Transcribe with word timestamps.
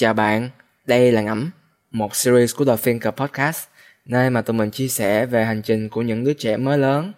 Chào 0.00 0.14
bạn, 0.14 0.50
đây 0.86 1.12
là 1.12 1.22
Ngẫm, 1.22 1.50
một 1.90 2.16
series 2.16 2.56
của 2.56 2.64
The 2.64 2.76
Thinker 2.82 3.14
Podcast, 3.14 3.68
nơi 4.04 4.30
mà 4.30 4.42
tụi 4.42 4.56
mình 4.56 4.70
chia 4.70 4.88
sẻ 4.88 5.26
về 5.26 5.44
hành 5.44 5.62
trình 5.62 5.88
của 5.88 6.02
những 6.02 6.24
đứa 6.24 6.32
trẻ 6.32 6.56
mới 6.56 6.78
lớn. 6.78 7.12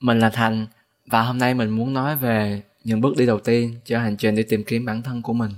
Mình 0.00 0.18
là 0.18 0.30
Thành, 0.30 0.66
và 1.06 1.22
hôm 1.22 1.38
nay 1.38 1.54
mình 1.54 1.70
muốn 1.70 1.94
nói 1.94 2.16
về 2.16 2.62
những 2.84 3.00
bước 3.00 3.16
đi 3.16 3.26
đầu 3.26 3.40
tiên 3.40 3.74
cho 3.84 3.98
hành 3.98 4.16
trình 4.16 4.34
đi 4.34 4.42
tìm 4.42 4.64
kiếm 4.64 4.84
bản 4.84 5.02
thân 5.02 5.22
của 5.22 5.32
mình. 5.32 5.50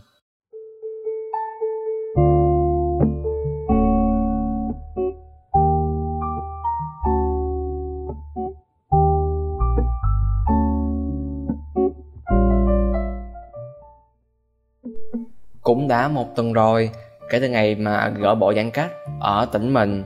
Đã 15.92 16.08
một 16.08 16.36
tuần 16.36 16.52
rồi. 16.52 16.90
Kể 17.30 17.40
từ 17.40 17.48
ngày 17.48 17.74
mà 17.74 18.12
gỡ 18.18 18.34
bỏ 18.34 18.54
giãn 18.54 18.70
cách 18.70 18.90
ở 19.20 19.46
tỉnh 19.52 19.74
mình, 19.74 20.02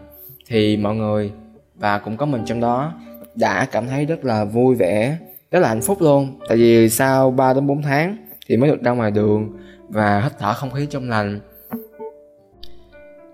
thì 0.46 0.76
mọi 0.76 0.94
người 0.94 1.32
và 1.74 1.98
cũng 1.98 2.16
có 2.16 2.26
mình 2.26 2.42
trong 2.46 2.60
đó 2.60 2.92
đã 3.34 3.66
cảm 3.72 3.86
thấy 3.86 4.04
rất 4.04 4.24
là 4.24 4.44
vui 4.44 4.74
vẻ, 4.74 5.16
rất 5.50 5.60
là 5.60 5.68
hạnh 5.68 5.82
phúc 5.82 6.02
luôn. 6.02 6.38
Tại 6.48 6.56
vì 6.56 6.88
sau 6.88 7.30
3 7.30 7.54
đến 7.54 7.66
4 7.66 7.82
tháng 7.82 8.16
thì 8.46 8.56
mới 8.56 8.70
được 8.70 8.82
ra 8.82 8.90
ngoài 8.90 9.10
đường 9.10 9.56
và 9.88 10.20
hít 10.20 10.32
thở 10.38 10.54
không 10.54 10.70
khí 10.70 10.86
trong 10.90 11.10
lành. 11.10 11.40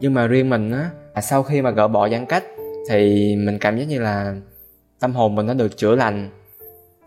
Nhưng 0.01 0.15
mà 0.15 0.27
riêng 0.27 0.51
mình 0.51 0.73
á 0.73 0.91
sau 1.23 1.43
khi 1.43 1.63
mà 1.63 1.71
gỡ 1.71 1.89
bỏ 1.89 2.09
giãn 2.09 2.27
cách 2.27 2.45
thì 2.91 3.37
mình 3.37 3.59
cảm 3.59 3.79
giác 3.79 3.85
như 3.85 4.01
là 4.01 4.35
tâm 5.01 5.13
hồn 5.13 5.35
mình 5.35 5.47
nó 5.47 5.55
được 5.55 5.77
chữa 5.77 5.95
lành. 5.95 6.31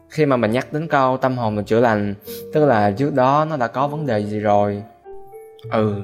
Khi 0.10 0.26
mà 0.26 0.38
mình 0.38 0.52
nhắc 0.52 0.74
đến 0.74 0.88
câu 0.88 1.18
tâm 1.18 1.38
hồn 1.38 1.56
mình 1.56 1.66
chữa 1.66 1.80
lành, 1.80 2.14
tức 2.54 2.66
là 2.66 2.92
trước 2.92 3.14
đó 3.14 3.46
nó 3.50 3.58
đã 3.58 3.68
có 3.68 3.88
vấn 3.88 4.06
đề 4.06 4.20
gì 4.20 4.40
rồi 4.40 4.84
ừ 5.72 6.04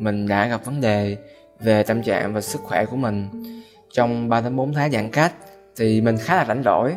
mình 0.00 0.28
đã 0.28 0.46
gặp 0.46 0.64
vấn 0.64 0.80
đề 0.80 1.16
về 1.60 1.82
tâm 1.82 2.02
trạng 2.02 2.34
và 2.34 2.40
sức 2.40 2.60
khỏe 2.62 2.84
của 2.84 2.96
mình. 2.96 3.28
Trong 3.92 4.28
3 4.28 4.40
đến 4.40 4.56
4 4.56 4.72
tháng 4.72 4.90
giãn 4.90 5.10
cách 5.10 5.32
thì 5.76 6.00
mình 6.00 6.16
khá 6.16 6.36
là 6.36 6.44
rảnh 6.44 6.62
rỗi. 6.62 6.94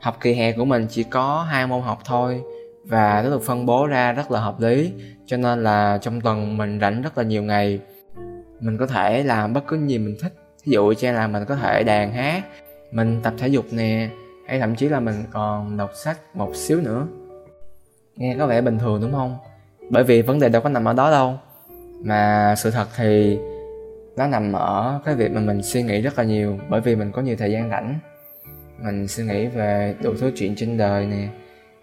Học 0.00 0.16
kỳ 0.20 0.34
hè 0.34 0.52
của 0.52 0.64
mình 0.64 0.86
chỉ 0.90 1.02
có 1.02 1.42
hai 1.42 1.66
môn 1.66 1.82
học 1.82 1.98
thôi 2.04 2.42
và 2.84 3.22
nó 3.22 3.30
được 3.30 3.42
phân 3.42 3.66
bố 3.66 3.86
ra 3.86 4.12
rất 4.12 4.30
là 4.30 4.40
hợp 4.40 4.60
lý, 4.60 4.92
cho 5.26 5.36
nên 5.36 5.62
là 5.62 5.98
trong 6.02 6.20
tuần 6.20 6.56
mình 6.56 6.80
rảnh 6.80 7.02
rất 7.02 7.18
là 7.18 7.24
nhiều 7.24 7.42
ngày. 7.42 7.80
Mình 8.60 8.78
có 8.78 8.86
thể 8.86 9.22
làm 9.22 9.52
bất 9.52 9.66
cứ 9.66 9.86
gì 9.86 9.98
mình 9.98 10.16
thích. 10.20 10.32
Ví 10.64 10.72
dụ 10.72 10.92
như 11.00 11.12
là 11.12 11.26
mình 11.26 11.44
có 11.44 11.56
thể 11.56 11.82
đàn 11.84 12.12
hát, 12.12 12.42
mình 12.92 13.20
tập 13.22 13.34
thể 13.38 13.48
dục 13.48 13.64
nè, 13.70 14.10
hay 14.46 14.60
thậm 14.60 14.74
chí 14.74 14.88
là 14.88 15.00
mình 15.00 15.24
còn 15.30 15.76
đọc 15.76 15.90
sách 15.94 16.18
một 16.34 16.56
xíu 16.56 16.80
nữa. 16.80 17.06
Nghe 18.16 18.36
có 18.38 18.46
vẻ 18.46 18.60
bình 18.60 18.78
thường 18.78 19.00
đúng 19.00 19.12
không? 19.12 19.36
Bởi 19.90 20.04
vì 20.04 20.22
vấn 20.22 20.40
đề 20.40 20.48
đâu 20.48 20.62
có 20.62 20.68
nằm 20.68 20.84
ở 20.84 20.94
đó 20.94 21.10
đâu. 21.10 21.38
Mà 22.02 22.54
sự 22.56 22.70
thật 22.70 22.88
thì 22.96 23.38
nó 24.16 24.26
nằm 24.26 24.52
ở 24.52 25.00
cái 25.04 25.14
việc 25.14 25.32
mà 25.32 25.40
mình 25.40 25.62
suy 25.62 25.82
nghĩ 25.82 26.00
rất 26.00 26.18
là 26.18 26.24
nhiều, 26.24 26.58
bởi 26.68 26.80
vì 26.80 26.96
mình 26.96 27.12
có 27.12 27.22
nhiều 27.22 27.36
thời 27.38 27.52
gian 27.52 27.70
rảnh. 27.70 27.98
Mình 28.78 29.08
suy 29.08 29.24
nghĩ 29.24 29.46
về 29.46 29.94
đủ 30.02 30.14
thứ 30.20 30.32
chuyện 30.36 30.54
trên 30.56 30.76
đời 30.76 31.06
nè, 31.06 31.28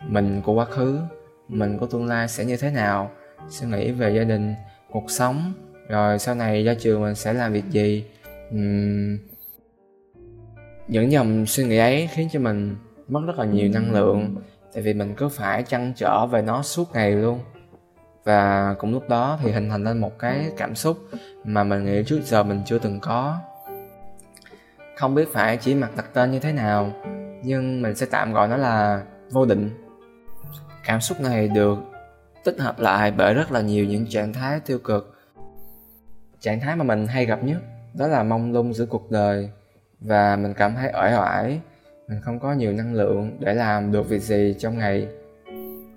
mình 0.07 0.41
của 0.45 0.53
quá 0.53 0.65
khứ, 0.65 0.99
mình 1.47 1.77
của 1.77 1.85
tương 1.85 2.05
lai 2.05 2.27
sẽ 2.27 2.45
như 2.45 2.57
thế 2.57 2.71
nào, 2.71 3.11
suy 3.49 3.67
nghĩ 3.67 3.91
về 3.91 4.15
gia 4.15 4.23
đình, 4.23 4.53
cuộc 4.91 5.11
sống, 5.11 5.53
rồi 5.89 6.19
sau 6.19 6.35
này 6.35 6.63
ra 6.63 6.73
trường 6.79 7.01
mình 7.01 7.15
sẽ 7.15 7.33
làm 7.33 7.53
việc 7.53 7.65
gì. 7.69 8.05
Uhm... 8.55 9.17
những 10.87 11.11
dòng 11.11 11.45
suy 11.45 11.63
nghĩ 11.63 11.77
ấy 11.77 12.09
khiến 12.13 12.27
cho 12.31 12.39
mình 12.39 12.75
mất 13.07 13.21
rất 13.27 13.39
là 13.39 13.45
nhiều 13.45 13.69
năng 13.73 13.91
lượng, 13.91 14.35
tại 14.73 14.83
vì 14.83 14.93
mình 14.93 15.13
cứ 15.17 15.29
phải 15.29 15.63
chăn 15.63 15.93
trở 15.95 16.25
về 16.25 16.41
nó 16.41 16.61
suốt 16.61 16.93
ngày 16.93 17.11
luôn 17.11 17.39
và 18.25 18.75
cũng 18.79 18.91
lúc 18.91 19.09
đó 19.09 19.39
thì 19.41 19.51
hình 19.51 19.69
thành 19.69 19.83
lên 19.83 19.97
một 19.97 20.19
cái 20.19 20.51
cảm 20.57 20.75
xúc 20.75 20.97
mà 21.43 21.63
mình 21.63 21.85
nghĩ 21.85 22.03
trước 22.03 22.19
giờ 22.23 22.43
mình 22.43 22.61
chưa 22.65 22.79
từng 22.79 22.99
có. 22.99 23.37
Không 24.95 25.15
biết 25.15 25.27
phải 25.33 25.57
chỉ 25.57 25.75
mặt 25.75 25.91
đặt 25.97 26.05
tên 26.13 26.31
như 26.31 26.39
thế 26.39 26.51
nào, 26.51 26.91
nhưng 27.43 27.81
mình 27.81 27.95
sẽ 27.95 28.05
tạm 28.05 28.33
gọi 28.33 28.47
nó 28.47 28.57
là 28.57 29.03
vô 29.31 29.45
định. 29.45 29.69
Cảm 30.85 31.01
xúc 31.01 31.21
này 31.21 31.47
được 31.47 31.77
tích 32.43 32.55
hợp 32.59 32.79
lại 32.79 33.11
bởi 33.11 33.33
rất 33.33 33.51
là 33.51 33.61
nhiều 33.61 33.85
những 33.85 34.05
trạng 34.09 34.33
thái 34.33 34.59
tiêu 34.59 34.79
cực. 34.79 35.15
Trạng 36.39 36.59
thái 36.59 36.75
mà 36.75 36.83
mình 36.83 37.07
hay 37.07 37.25
gặp 37.25 37.43
nhất 37.43 37.57
đó 37.93 38.07
là 38.07 38.23
mong 38.23 38.53
lung 38.53 38.73
giữa 38.73 38.85
cuộc 38.85 39.11
đời, 39.11 39.49
và 39.99 40.35
mình 40.35 40.53
cảm 40.53 40.75
thấy 40.75 40.89
ỏi 40.89 41.11
ỏi 41.11 41.59
mình 42.07 42.21
không 42.21 42.39
có 42.39 42.53
nhiều 42.53 42.71
năng 42.71 42.93
lượng 42.93 43.37
để 43.39 43.53
làm 43.53 43.91
được 43.91 44.09
việc 44.09 44.21
gì 44.21 44.55
trong 44.59 44.77
ngày 44.77 45.07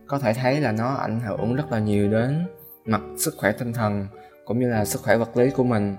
có 0.09 0.19
thể 0.19 0.33
thấy 0.35 0.61
là 0.61 0.73
nó 0.73 0.95
ảnh 0.95 1.21
hưởng 1.21 1.55
rất 1.55 1.73
là 1.73 1.79
nhiều 1.79 2.11
đến 2.11 2.47
mặt 2.85 3.01
sức 3.19 3.35
khỏe 3.37 3.53
tinh 3.53 3.73
thần, 3.73 4.07
cũng 4.45 4.59
như 4.59 4.69
là 4.69 4.85
sức 4.85 5.03
khỏe 5.03 5.17
vật 5.17 5.37
lý 5.37 5.51
của 5.51 5.65
mình. 5.65 5.97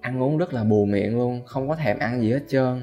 Ăn 0.00 0.22
uống 0.22 0.38
rất 0.38 0.54
là 0.54 0.64
bù 0.64 0.84
miệng 0.84 1.18
luôn, 1.18 1.42
không 1.46 1.68
có 1.68 1.76
thèm 1.76 1.98
ăn 1.98 2.20
gì 2.20 2.32
hết 2.32 2.42
trơn. 2.48 2.82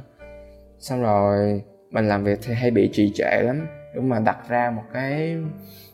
Xong 0.80 1.02
rồi, 1.02 1.64
mình 1.92 2.08
làm 2.08 2.24
việc 2.24 2.40
thì 2.44 2.53
hay 2.53 2.72
bị 2.72 2.90
trì 2.94 3.12
trệ 3.16 3.42
lắm. 3.42 3.68
Đúng 3.96 4.09
mà 4.09 4.20
đặt 4.20 4.38
ra 4.50 4.72
một 4.72 4.84
cái 4.94 5.38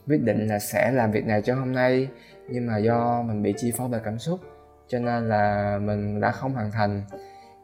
quyết 0.06 0.22
định 0.22 0.46
là 0.46 0.58
sẽ 0.58 0.92
làm 0.92 1.12
việc 1.12 1.26
này 1.26 1.42
cho 1.42 1.54
hôm 1.54 1.72
nay, 1.72 2.08
nhưng 2.50 2.66
mà 2.66 2.78
do 2.78 3.22
mình 3.22 3.42
bị 3.42 3.54
chi 3.56 3.72
phối 3.76 3.88
bởi 3.88 4.00
cảm 4.04 4.18
xúc, 4.18 4.40
cho 4.88 4.98
nên 4.98 5.28
là 5.28 5.78
mình 5.82 6.20
đã 6.20 6.30
không 6.30 6.54
hoàn 6.54 6.70
thành. 6.70 7.02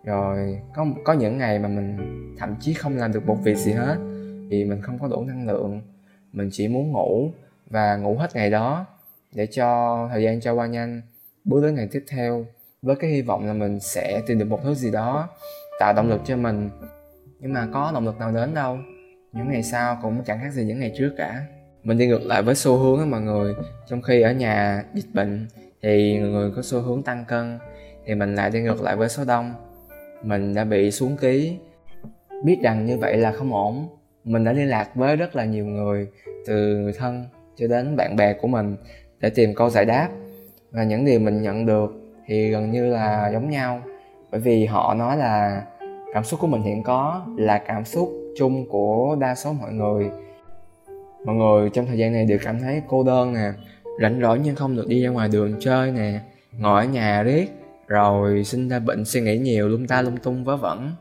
Rồi, 0.05 0.59
có 0.75 0.87
có 1.05 1.13
những 1.13 1.39
ngày 1.39 1.59
mà 1.59 1.69
mình 1.69 1.97
thậm 2.39 2.55
chí 2.61 2.75
không 2.75 2.97
làm 2.97 3.13
được 3.13 3.27
một 3.27 3.37
việc 3.43 3.57
gì 3.57 3.73
hết, 3.73 3.97
vì 4.49 4.65
mình 4.65 4.83
không 4.83 4.99
có 4.99 5.09
đủ 5.09 5.25
năng 5.25 5.47
lượng 5.47 5.83
mình 6.33 6.49
chỉ 6.53 6.69
muốn 6.69 6.93
ngủ 6.93 7.31
và 7.71 7.97
ngủ 7.97 8.17
hết 8.17 8.37
ngày 8.37 8.51
đó 8.51 8.87
để 9.35 9.47
cho 9.47 10.09
thời 10.13 10.23
gian 10.23 10.41
trôi 10.41 10.55
qua 10.55 10.67
nhanh. 10.67 11.03
Bước 11.45 11.63
đến 11.63 11.75
ngày 11.75 11.89
tiếp 11.93 12.05
theo, 12.09 12.47
với 12.83 12.97
cái 12.97 13.11
hy 13.11 13.23
vọng 13.23 13.47
là 13.47 13.53
mình 13.53 13.81
sẽ 13.81 14.23
tìm 14.27 14.39
được 14.39 14.45
một 14.45 14.61
thứ 14.63 14.75
gì 14.75 14.91
đó 14.91 15.29
tạo 15.81 15.93
động 15.93 16.09
lực 16.09 16.21
cho 16.25 16.37
mình. 16.37 16.71
Nhưng 17.41 17.53
mà 17.53 17.69
có 17.73 17.91
động 17.95 18.05
lực 18.05 18.19
nào 18.19 18.33
đến 18.33 18.55
đâu? 18.55 18.79
Những 19.33 19.49
ngày 19.49 19.63
sau 19.63 19.99
cũng 20.03 20.25
chẳng 20.25 20.39
khác 20.43 20.53
gì 20.53 20.65
những 20.65 20.81
ngày 20.81 20.93
trước 20.99 21.15
cả. 21.17 21.43
Mình 21.83 21.99
đi 21.99 22.07
ngược 22.07 22.23
lại 22.23 22.43
với 22.43 22.55
xu 22.55 22.77
hướng 22.77 22.99
á 22.99 23.05
mọi 23.05 23.21
người. 23.21 23.55
Trong 23.89 24.03
khi 24.03 24.21
ở 24.21 24.33
nhà 24.33 24.85
dịch 24.95 25.15
bệnh 25.15 25.47
thì 25.83 26.19
người 26.19 26.31
người 26.31 26.51
có 26.57 26.63
xu 26.63 26.81
hướng 26.81 27.03
tăng 27.03 27.25
cân, 27.25 27.59
thì 28.07 28.15
mình 28.15 28.35
lại 28.35 28.51
đi 28.51 28.61
ngược 28.61 28.83
lại 28.83 28.97
với 28.97 29.09
số 29.09 29.25
đông. 29.25 29.55
Mình 30.23 30.55
đã 30.55 30.65
bị 30.65 30.91
xuống 30.91 31.17
ký. 31.17 31.57
Biết 32.45 32.59
rằng 32.63 32.87
như 32.87 32.99
vậy 32.99 33.17
là 33.17 33.33
không 33.33 33.55
ổn 33.55 33.89
mình 34.29 34.45
đã 34.45 34.53
liên 34.53 34.69
lạc 34.69 34.89
với 34.95 35.17
rất 35.17 35.37
là 35.37 35.45
nhiều 35.45 35.67
người, 35.67 36.09
từ 36.47 36.77
người 36.77 36.93
thân 36.93 37.25
cho 37.57 37.67
đến 37.67 37.97
bạn 37.97 38.17
bè 38.17 38.33
của 38.33 38.49
mình, 38.49 38.77
để 39.21 39.31
tìm 39.31 39.55
câu 39.55 39.71
giải 39.71 39.85
đáp. 39.85 40.09
Và 40.71 40.85
những 40.85 41.05
điều 41.05 41.21
mình 41.21 41.43
nhận 41.43 41.67
được 41.67 41.91
thì 42.27 42.51
gần 42.51 42.71
như 42.71 42.87
là 42.87 43.31
giống 43.33 43.51
nhau. 43.51 43.83
Bởi 44.31 44.41
vì 44.41 44.67
họ 44.67 44.95
nói 44.95 45.17
là 45.17 45.63
cảm 46.15 46.25
xúc 46.25 46.41
của 46.41 46.47
mình 46.47 46.63
hiện 46.63 46.83
có 46.83 47.27
là 47.37 47.59
cảm 47.59 47.85
xúc 47.85 48.13
chung 48.39 48.69
của 48.69 49.17
đa 49.21 49.35
số 49.35 49.53
mọi 49.53 49.73
người. 49.73 50.11
Mọi 51.25 51.37
người 51.37 51.71
trong 51.71 51.87
thời 51.87 51.99
gian 51.99 52.13
này 52.13 52.25
đều 52.25 52.39
cảm 52.45 52.61
thấy 52.61 52.83
cô 52.89 53.05
đơn 53.05 53.35
nè, 53.35 53.51
rảnh 54.03 54.21
rỗi 54.21 54.41
nhưng 54.45 54.57
không 54.57 54.77
được 54.77 54.89
đi 54.89 55.03
ra 55.03 55.11
ngoài 55.11 55.29
đường 55.33 55.55
chơi 55.61 55.91
nè, 55.91 56.21
ngồi 56.59 56.85
ở 56.85 56.89
nhà 56.89 57.23
riết, 57.23 57.51
rồi 57.87 58.45
sinh 58.45 58.69
ra 58.69 58.79
bệnh 58.79 59.05
suy 59.05 59.21
nghĩ 59.21 59.39
nhiều, 59.39 59.69
lung 59.69 59.87
ta 59.87 60.03
lung 60.03 60.17
tung, 60.17 60.45
vớ 60.45 60.57
vẩn 60.57 60.93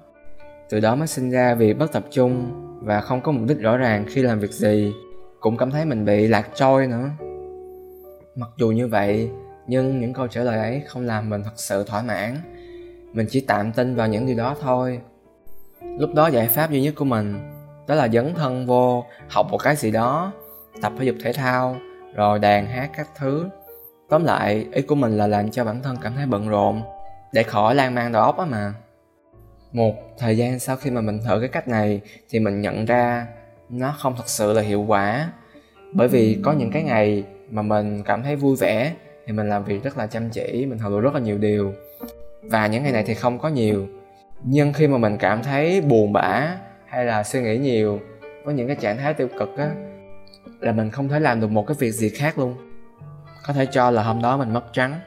từ 0.69 0.79
đó 0.79 0.95
mới 0.95 1.07
sinh 1.07 1.31
ra 1.31 1.55
việc 1.55 1.73
bất 1.73 1.91
tập 1.91 2.03
trung 2.11 2.51
và 2.81 3.01
không 3.01 3.21
có 3.21 3.31
mục 3.31 3.47
đích 3.47 3.59
rõ 3.59 3.77
ràng 3.77 4.05
khi 4.09 4.21
làm 4.21 4.39
việc 4.39 4.51
gì. 4.51 4.93
Cũng 5.39 5.57
cảm 5.57 5.71
thấy 5.71 5.85
mình 5.85 6.05
bị 6.05 6.27
lạc 6.27 6.49
trôi 6.55 6.87
nữa. 6.87 7.09
Mặc 8.35 8.49
dù 8.57 8.71
như 8.71 8.87
vậy, 8.87 9.29
nhưng 9.67 9.99
những 9.99 10.13
câu 10.13 10.27
trả 10.27 10.41
lời 10.41 10.59
ấy 10.59 10.81
không 10.87 11.05
làm 11.05 11.29
mình 11.29 11.43
thật 11.43 11.53
sự 11.55 11.83
thỏa 11.83 12.01
mãn. 12.01 12.37
Mình 13.13 13.27
chỉ 13.29 13.41
tạm 13.41 13.71
tin 13.71 13.95
vào 13.95 14.07
những 14.07 14.25
điều 14.25 14.37
đó 14.37 14.55
thôi. 14.61 15.01
Lúc 15.81 16.09
đó 16.15 16.27
giải 16.27 16.47
pháp 16.47 16.71
duy 16.71 16.81
nhất 16.81 16.93
của 16.97 17.05
mình, 17.05 17.51
đó 17.87 17.95
là 17.95 18.07
dấn 18.07 18.33
thân 18.33 18.65
vô, 18.65 19.05
học 19.29 19.47
một 19.51 19.57
cái 19.57 19.75
gì 19.75 19.91
đó, 19.91 20.31
tập 20.81 20.93
thể 20.99 21.05
dục 21.05 21.15
thể 21.23 21.33
thao, 21.33 21.77
rồi 22.15 22.39
đàn 22.39 22.65
hát 22.65 22.89
các 22.97 23.09
thứ. 23.17 23.45
Tóm 24.09 24.23
lại, 24.23 24.67
ý 24.71 24.81
của 24.81 24.95
mình 24.95 25.17
là 25.17 25.27
làm 25.27 25.51
cho 25.51 25.65
bản 25.65 25.81
thân 25.83 25.97
cảm 26.01 26.15
thấy 26.15 26.25
bận 26.25 26.49
rộn, 26.49 26.81
để 27.33 27.43
khỏi 27.43 27.75
lan 27.75 27.95
man 27.95 28.11
đầu 28.11 28.23
óc 28.23 28.37
á 28.37 28.45
mà 28.45 28.73
một 29.71 30.17
thời 30.17 30.37
gian 30.37 30.59
sau 30.59 30.75
khi 30.75 30.91
mà 30.91 31.01
mình 31.01 31.19
thử 31.25 31.39
cái 31.39 31.49
cách 31.49 31.67
này 31.67 32.01
thì 32.29 32.39
mình 32.39 32.61
nhận 32.61 32.85
ra 32.85 33.27
nó 33.69 33.95
không 33.99 34.13
thật 34.17 34.27
sự 34.29 34.53
là 34.53 34.61
hiệu 34.61 34.81
quả. 34.81 35.29
Bởi 35.93 36.07
vì 36.07 36.39
có 36.43 36.51
những 36.51 36.71
cái 36.71 36.83
ngày 36.83 37.23
mà 37.49 37.61
mình 37.61 38.03
cảm 38.03 38.23
thấy 38.23 38.35
vui 38.35 38.55
vẻ 38.55 38.93
thì 39.25 39.33
mình 39.33 39.49
làm 39.49 39.63
việc 39.63 39.83
rất 39.83 39.97
là 39.97 40.07
chăm 40.07 40.29
chỉ, 40.29 40.65
mình 40.65 40.79
học 40.79 40.91
được 40.91 40.99
rất 41.01 41.13
là 41.13 41.19
nhiều 41.19 41.37
điều. 41.37 41.73
Và 42.41 42.67
những 42.67 42.83
ngày 42.83 42.91
này 42.91 43.03
thì 43.07 43.13
không 43.13 43.39
có 43.39 43.49
nhiều. 43.49 43.87
Nhưng 44.43 44.73
khi 44.73 44.87
mà 44.87 44.97
mình 44.97 45.17
cảm 45.17 45.43
thấy 45.43 45.81
buồn 45.81 46.13
bã 46.13 46.57
hay 46.85 47.05
là 47.05 47.23
suy 47.23 47.41
nghĩ 47.41 47.57
nhiều 47.57 47.99
có 48.45 48.51
những 48.51 48.67
cái 48.67 48.75
trạng 48.75 48.97
thái 48.97 49.13
tiêu 49.13 49.27
cực 49.39 49.57
á, 49.57 49.69
là 50.59 50.71
mình 50.71 50.91
không 50.91 51.09
thể 51.09 51.19
làm 51.19 51.41
được 51.41 51.51
một 51.51 51.67
cái 51.67 51.77
việc 51.79 51.91
gì 51.91 52.09
khác 52.09 52.39
luôn. 52.39 52.55
Có 53.47 53.53
thể 53.53 53.65
cho 53.65 53.91
là 53.91 54.03
hôm 54.03 54.21
đó 54.21 54.37
mình 54.37 54.53
mất 54.53 54.73
trắng. 54.73 54.99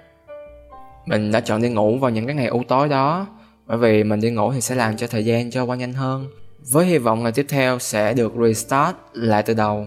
Mình 1.07 1.33
đã 1.33 1.41
chọn 1.41 1.63
đi 1.63 1.69
ngủ 1.69 1.99
vào 1.99 2.11
những 2.11 2.27
cái 2.27 2.35
ngày 2.35 2.47
u 2.47 2.63
tối 2.69 2.89
đó 2.89 3.27
bởi 3.71 3.79
vì 3.79 4.05
mình 4.05 4.21
đi 4.21 4.31
ngủ 4.31 4.53
thì 4.53 4.61
sẽ 4.61 4.75
làm 4.75 4.97
cho 4.97 5.07
thời 5.07 5.25
gian 5.25 5.51
trôi 5.51 5.65
qua 5.65 5.77
nhanh 5.77 5.93
hơn. 5.93 6.27
Với 6.73 6.87
hy 6.87 6.99
vọng 6.99 7.23
ngày 7.23 7.33
tiếp 7.33 7.47
theo 7.49 7.79
sẽ 7.79 8.15
được 8.15 8.33
restart 8.43 8.97
lại 9.13 9.43
từ 9.43 9.55
đầu. 9.55 9.87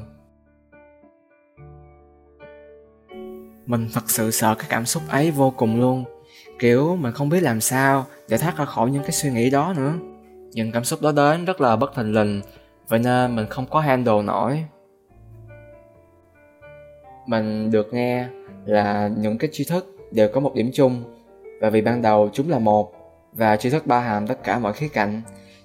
Mình 3.65 3.87
thật 3.93 4.09
sự 4.09 4.31
sợ 4.31 4.55
cái 4.55 4.67
cảm 4.69 4.85
xúc 4.85 5.03
ấy 5.09 5.31
vô 5.31 5.53
cùng 5.57 5.79
luôn. 5.79 6.03
Kiểu, 6.59 6.95
mình 6.95 7.13
không 7.13 7.29
biết 7.29 7.43
làm 7.43 7.61
sao 7.61 8.05
để 8.29 8.37
thoát 8.37 8.57
ra 8.57 8.65
khỏi 8.65 8.91
những 8.91 9.03
cái 9.03 9.11
suy 9.11 9.31
nghĩ 9.31 9.49
đó 9.49 9.73
nữa. 9.77 9.93
Những 10.51 10.71
cảm 10.71 10.83
xúc 10.83 11.01
đó 11.01 11.11
đến 11.11 11.45
rất 11.45 11.61
là 11.61 11.75
bất 11.75 11.95
thình 11.95 12.13
lình, 12.13 12.41
vậy 12.87 12.99
nên 12.99 13.35
mình 13.35 13.45
không 13.49 13.65
có 13.65 13.79
handle 13.79 14.21
nổi. 14.21 14.65
Mình 17.27 17.71
được 17.71 17.93
nghe 17.93 18.27
là 18.65 19.09
những 19.17 19.37
cái 19.37 19.49
tri 19.53 19.63
thức 19.63 19.97
đều 20.11 20.29
có 20.33 20.39
một 20.39 20.55
điểm 20.55 20.69
chung, 20.73 21.03
và 21.61 21.69
vì 21.69 21.81
ban 21.81 22.01
đầu 22.01 22.29
chúng 22.33 22.49
là 22.49 22.59
một 22.59 23.02
và 23.35 23.55
tri 23.55 23.69
thức 23.69 23.87
bao 23.87 24.01
hàm 24.01 24.27
tất 24.27 24.43
cả 24.43 24.59
mọi 24.59 24.73
khía 24.73 24.87
cạnh. 24.87 25.21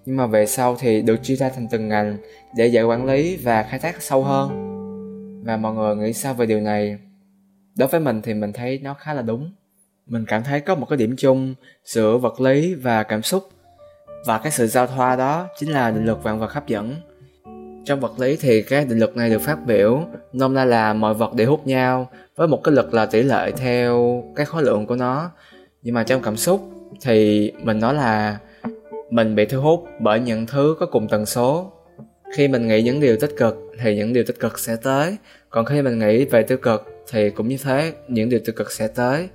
Nhưng 0.07 0.17
mà 0.17 0.27
về 0.27 0.47
sau 0.47 0.77
thì 0.79 1.03
được 1.03 1.17
chia 1.23 1.37
ra 1.37 1.49
thành 1.49 1.67
từng 1.71 1.89
ngành 1.89 2.17
để 2.57 2.67
dễ 2.67 2.83
quản 2.83 3.07
lý 3.07 3.37
và 3.37 3.63
khai 3.63 3.79
thác 3.79 4.03
sâu 4.03 4.25
hơn. 4.25 4.49
Và 5.45 5.57
mọi 5.57 5.75
người 5.75 5.97
nghĩ 5.97 6.13
sao 6.13 6.35
về 6.35 6.47
điều 6.47 6.61
này? 6.61 6.99
Đối 7.77 7.89
với 7.89 8.01
mình 8.01 8.23
thì 8.23 8.35
mình 8.35 8.53
thấy 8.53 8.81
nó 8.83 8.95
khá 8.95 9.15
là 9.15 9.23
đúng. 9.23 9.53
Mình 10.07 10.25
cảm 10.29 10.43
thấy 10.45 10.61
có 10.61 10.75
một 10.75 10.87
cái 10.91 10.97
điểm 10.97 11.15
chung 11.19 11.55
giữa 11.85 12.17
vật 12.17 12.41
lý 12.41 12.75
và 12.75 13.03
cảm 13.03 13.23
xúc. 13.23 13.49
Và 14.27 14.39
cái 14.39 14.53
sự 14.53 14.67
giao 14.67 14.87
thoa 14.87 15.17
đó 15.17 15.49
chính 15.59 15.73
là 15.73 15.91
định 15.91 16.05
luật 16.05 16.19
vạn 16.23 16.39
vật 16.41 16.53
hấp 16.53 16.67
dẫn. 16.67 16.95
Trong 17.85 18.01
vật 18.01 18.21
lý 18.21 18.37
thì 18.41 18.63
cái 18.63 18.85
định 18.85 18.99
luật 18.99 19.17
này 19.17 19.31
được 19.31 19.43
phát 19.43 19.67
biểu, 19.67 20.05
nôm 20.33 20.55
na 20.55 20.65
là 20.65 20.93
mọi 20.93 21.15
vật 21.15 21.35
đều 21.35 21.51
hút 21.51 21.67
nhau 21.67 22.11
với 22.37 22.49
một 22.49 22.61
cái 22.65 22.75
lực 22.75 22.95
là 22.95 23.07
tỷ 23.07 23.23
lệ 23.23 23.53
theo 23.57 24.25
cái 24.37 24.47
khối 24.47 24.63
lượng 24.63 24.87
của 24.87 24.97
nó. 24.97 25.31
Nhưng 25.83 25.95
mà 25.95 26.05
trong 26.05 26.23
cảm 26.23 26.37
xúc 26.37 26.71
thì 27.03 27.53
mình 27.63 27.79
nói 27.79 27.95
là 27.95 28.39
mình 29.11 29.35
bị 29.35 29.47
thu 29.47 29.61
hút 29.61 29.85
bởi 30.01 30.21
những 30.21 30.47
thứ 30.47 30.77
có 30.81 30.87
cùng 30.87 31.09
tần 31.09 31.27
số. 31.27 31.73
Khi 32.37 32.49
mình 32.49 32.69
nghĩ 32.69 32.83
những 32.83 33.01
điều 33.01 33.17
tích 33.17 33.35
cực 33.37 33.57
thì 33.83 33.97
những 33.97 34.13
điều 34.13 34.25
tích 34.25 34.41
cực 34.41 34.59
sẽ 34.59 34.77
tới. 34.83 35.17
Còn 35.51 35.65
khi 35.65 35.83
mình 35.83 35.99
nghĩ 35.99 36.25
về 36.25 36.43
tiêu 36.43 36.59
cực 36.59 37.05
thì 37.11 37.31
cũng 37.31 37.49
như 37.49 37.57
thế, 37.65 37.93
những 38.09 38.29
điều 38.29 38.41
tiêu 38.45 38.53
cực 38.57 38.71
sẽ 38.71 38.89
tới. 38.89 39.29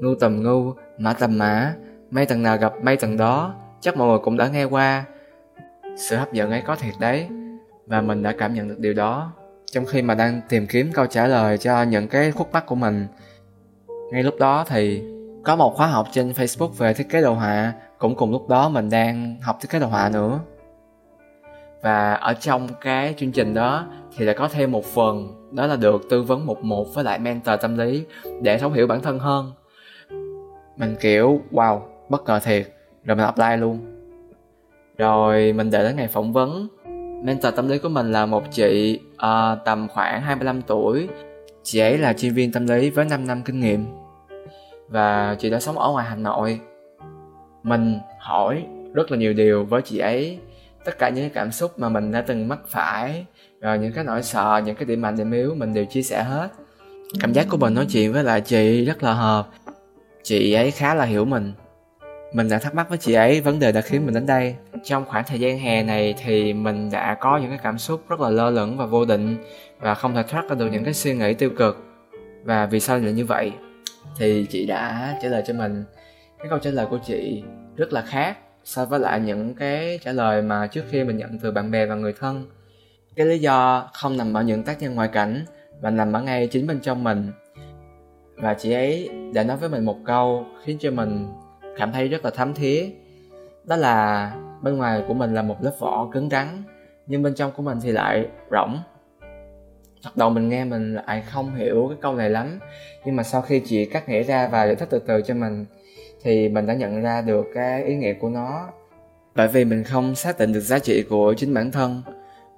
Ngu 0.00 0.14
tầm 0.14 0.42
ngu, 0.42 0.72
mã 0.98 1.12
tầm 1.12 1.38
mã 1.38 1.74
mây 2.10 2.26
tầng 2.26 2.42
nào 2.42 2.58
gặp 2.58 2.72
mây 2.82 2.96
tầng 2.96 3.16
đó, 3.16 3.54
chắc 3.80 3.96
mọi 3.96 4.08
người 4.08 4.18
cũng 4.18 4.36
đã 4.36 4.48
nghe 4.48 4.64
qua. 4.64 5.04
Sự 5.96 6.16
hấp 6.16 6.32
dẫn 6.32 6.50
ấy 6.50 6.62
có 6.66 6.76
thiệt 6.76 6.94
đấy, 7.00 7.26
và 7.86 8.00
mình 8.00 8.22
đã 8.22 8.34
cảm 8.38 8.54
nhận 8.54 8.68
được 8.68 8.78
điều 8.78 8.94
đó. 8.94 9.32
Trong 9.72 9.84
khi 9.84 10.02
mà 10.02 10.14
đang 10.14 10.40
tìm 10.48 10.66
kiếm 10.66 10.90
câu 10.94 11.06
trả 11.06 11.26
lời 11.26 11.58
cho 11.58 11.82
những 11.82 12.08
cái 12.08 12.30
khúc 12.32 12.52
mắc 12.52 12.66
của 12.66 12.74
mình, 12.74 13.06
ngay 14.12 14.22
lúc 14.22 14.34
đó 14.38 14.64
thì 14.68 15.02
có 15.46 15.56
một 15.56 15.76
khóa 15.76 15.86
học 15.86 16.08
trên 16.12 16.30
facebook 16.30 16.68
về 16.68 16.94
thiết 16.94 17.08
kế 17.08 17.22
đồ 17.22 17.34
họa. 17.34 17.72
Cũng 17.98 18.14
cùng 18.14 18.32
lúc 18.32 18.48
đó 18.48 18.68
mình 18.68 18.90
đang 18.90 19.36
học 19.42 19.58
thiết 19.60 19.68
kế 19.70 19.78
đồ 19.78 19.86
họa 19.86 20.10
nữa. 20.12 20.40
Và 21.82 22.14
ở 22.14 22.34
trong 22.34 22.68
cái 22.80 23.14
chương 23.16 23.32
trình 23.32 23.54
đó 23.54 23.86
thì 24.16 24.24
lại 24.24 24.34
có 24.34 24.48
thêm 24.48 24.72
một 24.72 24.84
phần 24.84 25.28
đó 25.52 25.66
là 25.66 25.76
được 25.76 26.02
tư 26.10 26.22
vấn 26.22 26.46
một 26.46 26.64
một 26.64 26.94
với 26.94 27.04
lại 27.04 27.18
mentor 27.18 27.60
tâm 27.60 27.78
lý 27.78 28.04
để 28.42 28.58
thấu 28.58 28.70
hiểu 28.70 28.86
bản 28.86 29.02
thân 29.02 29.18
hơn. 29.18 29.52
Mình 30.76 30.96
kiểu 31.00 31.40
wow 31.52 31.80
bất 32.08 32.24
ngờ 32.24 32.40
thiệt. 32.44 32.66
Rồi 33.04 33.16
mình 33.16 33.26
apply 33.26 33.56
luôn. 33.56 33.78
Rồi 34.98 35.52
mình 35.52 35.70
đợi 35.70 35.84
đến 35.84 35.96
ngày 35.96 36.08
phỏng 36.08 36.32
vấn. 36.32 36.68
Mentor 37.24 37.54
tâm 37.54 37.68
lý 37.68 37.78
của 37.78 37.88
mình 37.88 38.12
là 38.12 38.26
một 38.26 38.42
chị 38.50 39.00
uh, 39.14 39.58
tầm 39.64 39.88
khoảng 39.88 40.22
25 40.22 40.62
tuổi. 40.62 41.08
Chị 41.62 41.78
ấy 41.78 41.98
là 41.98 42.12
chuyên 42.12 42.34
viên 42.34 42.52
tâm 42.52 42.66
lý 42.66 42.90
với 42.90 43.04
5 43.04 43.26
năm 43.26 43.42
kinh 43.42 43.60
nghiệm 43.60 44.05
và 44.88 45.36
chị 45.38 45.50
đã 45.50 45.60
sống 45.60 45.78
ở 45.78 45.90
ngoài 45.90 46.06
Hà 46.08 46.16
Nội. 46.16 46.60
Mình 47.62 47.98
hỏi 48.20 48.64
rất 48.94 49.10
là 49.10 49.18
nhiều 49.18 49.32
điều 49.32 49.64
với 49.64 49.82
chị 49.82 49.98
ấy. 49.98 50.38
Tất 50.84 50.98
cả 50.98 51.08
những 51.08 51.30
cảm 51.30 51.52
xúc 51.52 51.78
mà 51.78 51.88
mình 51.88 52.12
đã 52.12 52.20
từng 52.20 52.48
mắc 52.48 52.58
phải 52.68 53.26
rồi 53.60 53.78
những 53.78 53.92
cái 53.92 54.04
nỗi 54.04 54.22
sợ, 54.22 54.62
những 54.64 54.76
cái 54.76 54.84
điểm 54.84 55.00
mạnh, 55.00 55.16
điểm 55.16 55.32
yếu 55.32 55.54
mình 55.54 55.74
đều 55.74 55.84
chia 55.84 56.02
sẻ 56.02 56.22
hết. 56.22 56.48
Cảm 57.20 57.32
giác 57.32 57.46
của 57.50 57.56
mình 57.56 57.74
nói 57.74 57.86
chuyện 57.88 58.12
với 58.12 58.24
lại 58.24 58.40
chị 58.40 58.84
rất 58.84 59.02
là 59.02 59.12
hợp. 59.12 59.48
Chị 60.22 60.52
ấy 60.52 60.70
khá 60.70 60.94
là 60.94 61.04
hiểu 61.04 61.24
mình. 61.24 61.52
Mình 62.32 62.48
đã 62.48 62.58
thắc 62.58 62.74
mắc 62.74 62.88
với 62.88 62.98
chị 62.98 63.12
ấy, 63.12 63.40
vấn 63.40 63.58
đề 63.58 63.72
đã 63.72 63.80
khiến 63.80 64.06
mình 64.06 64.14
đến 64.14 64.26
đây. 64.26 64.54
Trong 64.84 65.04
khoảng 65.04 65.24
thời 65.26 65.40
gian 65.40 65.58
hè 65.58 65.82
này 65.82 66.14
thì 66.24 66.52
mình 66.52 66.90
đã 66.90 67.16
có 67.20 67.38
những 67.38 67.48
cái 67.48 67.60
cảm 67.62 67.78
xúc 67.78 68.02
rất 68.08 68.20
là 68.20 68.30
lơ 68.30 68.50
lửng 68.50 68.76
và 68.76 68.86
vô 68.86 69.04
định 69.04 69.36
và 69.80 69.94
không 69.94 70.14
thể 70.14 70.22
thoát 70.22 70.48
ra 70.48 70.54
được 70.54 70.66
những 70.72 70.84
cái 70.84 70.94
suy 70.94 71.14
nghĩ 71.14 71.34
tiêu 71.34 71.50
cực. 71.56 71.84
Và 72.44 72.66
vì 72.66 72.80
sao 72.80 72.98
lại 72.98 73.12
như 73.12 73.24
vậy? 73.24 73.52
Thì 74.18 74.46
chị 74.50 74.66
đã 74.66 75.14
trả 75.22 75.28
lời 75.28 75.42
cho 75.46 75.54
mình. 75.54 75.84
Cái 76.38 76.48
câu 76.48 76.58
trả 76.58 76.70
lời 76.70 76.86
của 76.90 76.98
chị 77.06 77.42
rất 77.76 77.92
là 77.92 78.02
khác 78.02 78.38
so 78.64 78.84
với 78.84 79.00
lại 79.00 79.20
những 79.20 79.54
cái 79.54 79.98
trả 80.04 80.12
lời 80.12 80.42
mà 80.42 80.66
trước 80.66 80.84
khi 80.90 81.04
mình 81.04 81.16
nhận 81.16 81.38
từ 81.38 81.52
bạn 81.52 81.70
bè 81.70 81.86
và 81.86 81.94
người 81.94 82.14
thân. 82.20 82.50
Cái 83.16 83.26
lý 83.26 83.38
do 83.38 83.88
không 83.92 84.16
nằm 84.16 84.34
ở 84.34 84.42
những 84.42 84.62
tác 84.62 84.82
nhân 84.82 84.94
ngoại 84.94 85.08
cảnh, 85.08 85.44
mà 85.82 85.90
nằm 85.90 86.12
ở 86.12 86.22
ngay 86.22 86.46
chính 86.46 86.66
bên 86.66 86.80
trong 86.80 87.04
mình. 87.04 87.32
Và 88.34 88.54
chị 88.54 88.72
ấy 88.72 89.10
đã 89.34 89.42
nói 89.42 89.56
với 89.56 89.68
mình 89.68 89.84
một 89.84 89.96
câu 90.04 90.46
khiến 90.64 90.76
cho 90.80 90.90
mình 90.90 91.28
cảm 91.78 91.92
thấy 91.92 92.08
rất 92.08 92.24
là 92.24 92.30
thấm 92.30 92.54
thía. 92.54 92.86
Đó 93.64 93.76
là 93.76 94.32
bên 94.62 94.76
ngoài 94.76 95.04
của 95.08 95.14
mình 95.14 95.34
là 95.34 95.42
một 95.42 95.56
lớp 95.60 95.72
vỏ 95.78 96.08
cứng 96.12 96.30
rắn, 96.30 96.62
nhưng 97.06 97.22
bên 97.22 97.34
trong 97.34 97.52
của 97.56 97.62
mình 97.62 97.78
thì 97.82 97.92
lại 97.92 98.28
rỗng 98.50 98.78
thật 100.02 100.16
đầu 100.16 100.30
mình 100.30 100.48
nghe 100.48 100.64
mình 100.64 100.94
lại 100.94 101.22
không 101.30 101.54
hiểu 101.54 101.86
cái 101.88 101.98
câu 102.02 102.14
này 102.14 102.30
lắm. 102.30 102.58
Nhưng 103.04 103.16
mà 103.16 103.22
sau 103.22 103.42
khi 103.42 103.60
chị 103.60 103.84
cắt 103.84 104.08
nghĩa 104.08 104.22
ra 104.22 104.48
và 104.48 104.66
giải 104.66 104.74
thích 104.74 104.88
từ 104.90 104.98
từ 105.06 105.22
cho 105.22 105.34
mình, 105.34 105.64
thì 106.22 106.48
mình 106.48 106.66
đã 106.66 106.74
nhận 106.74 107.02
ra 107.02 107.20
được 107.20 107.46
cái 107.54 107.84
ý 107.84 107.96
nghĩa 107.96 108.12
của 108.12 108.28
nó. 108.28 108.68
Bởi 109.34 109.48
vì 109.48 109.64
mình 109.64 109.84
không 109.84 110.14
xác 110.14 110.38
định 110.38 110.52
được 110.52 110.60
giá 110.60 110.78
trị 110.78 111.04
của 111.10 111.34
chính 111.36 111.54
bản 111.54 111.70
thân 111.72 112.02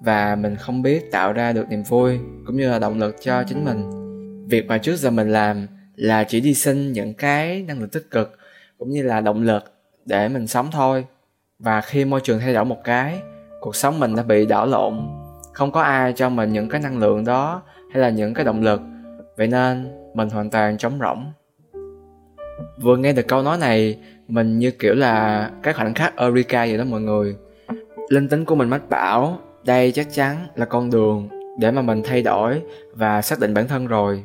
và 0.00 0.36
mình 0.36 0.56
không 0.56 0.82
biết 0.82 1.10
tạo 1.12 1.32
ra 1.32 1.52
được 1.52 1.68
niềm 1.70 1.82
vui 1.82 2.18
cũng 2.46 2.56
như 2.56 2.70
là 2.70 2.78
động 2.78 2.98
lực 2.98 3.16
cho 3.20 3.42
chính 3.46 3.64
mình. 3.64 3.90
Việc 4.48 4.66
mà 4.66 4.78
trước 4.78 4.96
giờ 4.96 5.10
mình 5.10 5.32
làm 5.32 5.66
là 5.96 6.24
chỉ 6.24 6.40
đi 6.40 6.54
xin 6.54 6.92
những 6.92 7.14
cái 7.14 7.62
năng 7.62 7.78
lượng 7.78 7.88
tích 7.88 8.10
cực 8.10 8.38
cũng 8.78 8.90
như 8.90 9.02
là 9.02 9.20
động 9.20 9.42
lực 9.42 9.62
để 10.06 10.28
mình 10.28 10.46
sống 10.46 10.68
thôi. 10.72 11.04
Và 11.58 11.80
khi 11.80 12.04
môi 12.04 12.20
trường 12.20 12.40
thay 12.40 12.54
đổi 12.54 12.64
một 12.64 12.84
cái, 12.84 13.18
cuộc 13.60 13.76
sống 13.76 14.00
mình 14.00 14.16
đã 14.16 14.22
bị 14.22 14.46
đảo 14.46 14.66
lộn 14.66 15.17
không 15.58 15.72
có 15.72 15.80
ai 15.80 16.12
cho 16.12 16.28
mình 16.28 16.52
những 16.52 16.68
cái 16.68 16.80
năng 16.80 16.98
lượng 16.98 17.24
đó 17.24 17.62
hay 17.90 18.02
là 18.02 18.10
những 18.10 18.34
cái 18.34 18.44
động 18.44 18.62
lực. 18.62 18.80
Vậy 19.36 19.46
nên, 19.46 19.88
mình 20.14 20.28
hoàn 20.28 20.50
toàn 20.50 20.78
trống 20.78 20.98
rỗng. 21.00 21.32
Vừa 22.80 22.96
nghe 22.96 23.12
được 23.12 23.28
câu 23.28 23.42
nói 23.42 23.58
này, 23.58 23.98
mình 24.28 24.58
như 24.58 24.70
kiểu 24.70 24.94
là 24.94 25.50
cái 25.62 25.74
khoảnh 25.74 25.94
khắc 25.94 26.16
Eureka 26.16 26.66
vậy 26.66 26.78
đó 26.78 26.84
mọi 26.84 27.00
người. 27.00 27.36
Linh 28.08 28.28
tính 28.28 28.44
của 28.44 28.54
mình 28.54 28.68
mách 28.68 28.88
bảo, 28.88 29.38
đây 29.64 29.92
chắc 29.92 30.06
chắn 30.12 30.36
là 30.54 30.66
con 30.66 30.90
đường 30.90 31.28
để 31.58 31.70
mà 31.70 31.82
mình 31.82 32.02
thay 32.04 32.22
đổi 32.22 32.62
và 32.92 33.22
xác 33.22 33.40
định 33.40 33.54
bản 33.54 33.68
thân 33.68 33.86
rồi. 33.86 34.24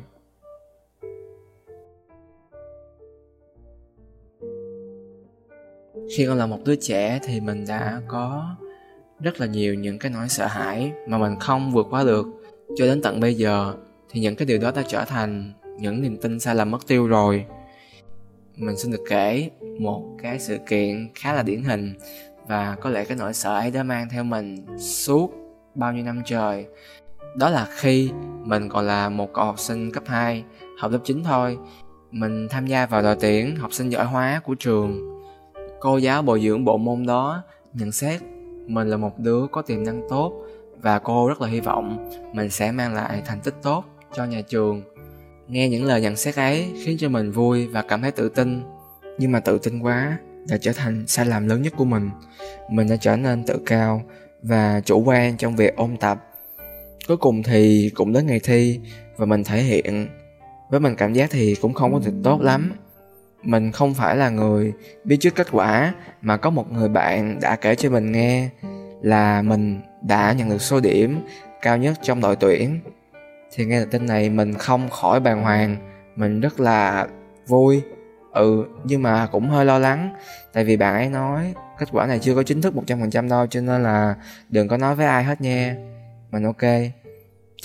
Khi 6.16 6.26
còn 6.26 6.38
là 6.38 6.46
một 6.46 6.58
đứa 6.66 6.76
trẻ 6.76 7.18
thì 7.22 7.40
mình 7.40 7.64
đã 7.68 8.00
có 8.08 8.56
rất 9.20 9.40
là 9.40 9.46
nhiều 9.46 9.74
những 9.74 9.98
cái 9.98 10.10
nỗi 10.10 10.28
sợ 10.28 10.46
hãi 10.46 10.92
mà 11.08 11.18
mình 11.18 11.38
không 11.40 11.72
vượt 11.72 11.86
qua 11.90 12.04
được. 12.04 12.26
Cho 12.76 12.86
đến 12.86 13.02
tận 13.02 13.20
bây 13.20 13.34
giờ 13.34 13.74
thì 14.10 14.20
những 14.20 14.36
cái 14.36 14.46
điều 14.46 14.58
đó 14.58 14.72
đã 14.76 14.82
trở 14.88 15.04
thành 15.04 15.52
những 15.78 16.02
niềm 16.02 16.16
tin 16.16 16.40
sai 16.40 16.54
lầm 16.54 16.70
mất 16.70 16.86
tiêu 16.86 17.06
rồi. 17.06 17.44
Mình 18.56 18.76
xin 18.76 18.92
được 18.92 19.04
kể 19.08 19.50
một 19.80 20.02
cái 20.22 20.38
sự 20.38 20.58
kiện 20.68 21.08
khá 21.14 21.32
là 21.32 21.42
điển 21.42 21.62
hình 21.64 21.94
và 22.46 22.76
có 22.80 22.90
lẽ 22.90 23.04
cái 23.04 23.16
nỗi 23.16 23.34
sợ 23.34 23.54
ấy 23.54 23.70
đã 23.70 23.82
mang 23.82 24.08
theo 24.10 24.24
mình 24.24 24.66
suốt 24.78 25.32
bao 25.74 25.92
nhiêu 25.92 26.04
năm 26.04 26.22
trời. 26.24 26.66
Đó 27.36 27.50
là 27.50 27.68
khi 27.76 28.10
mình 28.44 28.68
còn 28.68 28.86
là 28.86 29.08
một 29.08 29.32
cậu 29.32 29.44
học 29.44 29.58
sinh 29.58 29.92
cấp 29.92 30.02
2 30.06 30.44
học 30.78 30.92
lớp 30.92 30.98
9 31.04 31.24
thôi. 31.24 31.58
Mình 32.10 32.48
tham 32.50 32.66
gia 32.66 32.86
vào 32.86 33.02
đội 33.02 33.16
tuyển 33.20 33.56
học 33.56 33.72
sinh 33.72 33.88
giỏi 33.88 34.04
hóa 34.04 34.40
của 34.44 34.54
trường. 34.54 35.20
Cô 35.80 35.96
giáo 35.96 36.22
bồi 36.22 36.40
dưỡng 36.40 36.64
bộ 36.64 36.76
môn 36.76 37.06
đó 37.06 37.42
nhận 37.72 37.92
xét 37.92 38.20
mình 38.66 38.88
là 38.88 38.96
một 38.96 39.18
đứa 39.18 39.46
có 39.52 39.62
tiềm 39.62 39.84
năng 39.84 40.02
tốt 40.08 40.32
và 40.82 40.98
cô 40.98 41.28
rất 41.28 41.40
là 41.40 41.48
hy 41.48 41.60
vọng 41.60 42.10
mình 42.32 42.50
sẽ 42.50 42.72
mang 42.72 42.94
lại 42.94 43.22
thành 43.26 43.40
tích 43.40 43.54
tốt 43.62 43.84
cho 44.14 44.24
nhà 44.24 44.40
trường. 44.40 44.82
Nghe 45.48 45.68
những 45.68 45.84
lời 45.84 46.00
nhận 46.00 46.16
xét 46.16 46.36
ấy 46.36 46.72
khiến 46.84 46.96
cho 47.00 47.08
mình 47.08 47.30
vui 47.30 47.66
và 47.66 47.82
cảm 47.82 48.02
thấy 48.02 48.10
tự 48.10 48.28
tin. 48.28 48.62
Nhưng 49.18 49.32
mà 49.32 49.40
tự 49.40 49.58
tin 49.58 49.78
quá 49.78 50.18
đã 50.48 50.56
trở 50.60 50.72
thành 50.72 51.04
sai 51.06 51.26
lầm 51.26 51.46
lớn 51.46 51.62
nhất 51.62 51.72
của 51.76 51.84
mình. 51.84 52.10
Mình 52.70 52.88
đã 52.88 52.96
trở 52.96 53.16
nên 53.16 53.44
tự 53.44 53.58
cao 53.66 54.02
và 54.42 54.80
chủ 54.84 55.02
quan 55.02 55.36
trong 55.36 55.56
việc 55.56 55.76
ôn 55.76 55.96
tập. 55.96 56.24
Cuối 57.08 57.16
cùng 57.16 57.42
thì 57.42 57.90
cũng 57.94 58.12
đến 58.12 58.26
ngày 58.26 58.40
thi 58.44 58.80
và 59.16 59.26
mình 59.26 59.44
thể 59.44 59.62
hiện. 59.62 60.08
Với 60.70 60.80
mình 60.80 60.94
cảm 60.96 61.12
giác 61.12 61.30
thì 61.30 61.54
cũng 61.54 61.74
không 61.74 61.92
có 61.92 62.00
được 62.04 62.14
tốt 62.24 62.42
lắm 62.42 62.72
mình 63.44 63.72
không 63.72 63.94
phải 63.94 64.16
là 64.16 64.28
người 64.28 64.72
biết 65.04 65.16
trước 65.20 65.34
kết 65.34 65.46
quả, 65.52 65.94
mà 66.22 66.36
có 66.36 66.50
một 66.50 66.72
người 66.72 66.88
bạn 66.88 67.38
đã 67.40 67.56
kể 67.56 67.74
cho 67.74 67.90
mình 67.90 68.12
nghe 68.12 68.48
là 69.02 69.42
mình 69.42 69.80
đã 70.02 70.32
nhận 70.32 70.50
được 70.50 70.62
số 70.62 70.80
điểm 70.80 71.20
cao 71.62 71.76
nhất 71.76 71.94
trong 72.02 72.20
đội 72.20 72.36
tuyển. 72.36 72.80
Thì 73.54 73.64
nghe 73.64 73.80
được 73.80 73.90
tin 73.90 74.06
này, 74.06 74.30
mình 74.30 74.54
không 74.54 74.88
khỏi 74.88 75.20
bàng 75.20 75.42
hoàng. 75.42 75.76
Mình 76.16 76.40
rất 76.40 76.60
là 76.60 77.06
vui. 77.46 77.82
Ừ 78.32 78.64
nhưng 78.84 79.02
mà 79.02 79.26
cũng 79.26 79.48
hơi 79.48 79.64
lo 79.64 79.78
lắng, 79.78 80.14
tại 80.52 80.64
vì 80.64 80.76
bạn 80.76 80.94
ấy 80.94 81.08
nói 81.08 81.54
kết 81.78 81.88
quả 81.92 82.06
này 82.06 82.18
chưa 82.18 82.34
có 82.34 82.42
chính 82.42 82.62
thức 82.62 82.74
100% 82.74 83.28
đâu, 83.28 83.46
cho 83.46 83.60
nên 83.60 83.82
là 83.82 84.14
đừng 84.48 84.68
có 84.68 84.76
nói 84.76 84.94
với 84.94 85.06
ai 85.06 85.24
hết 85.24 85.40
nha. 85.40 85.76
Mình 86.30 86.44
ok. 86.44 86.62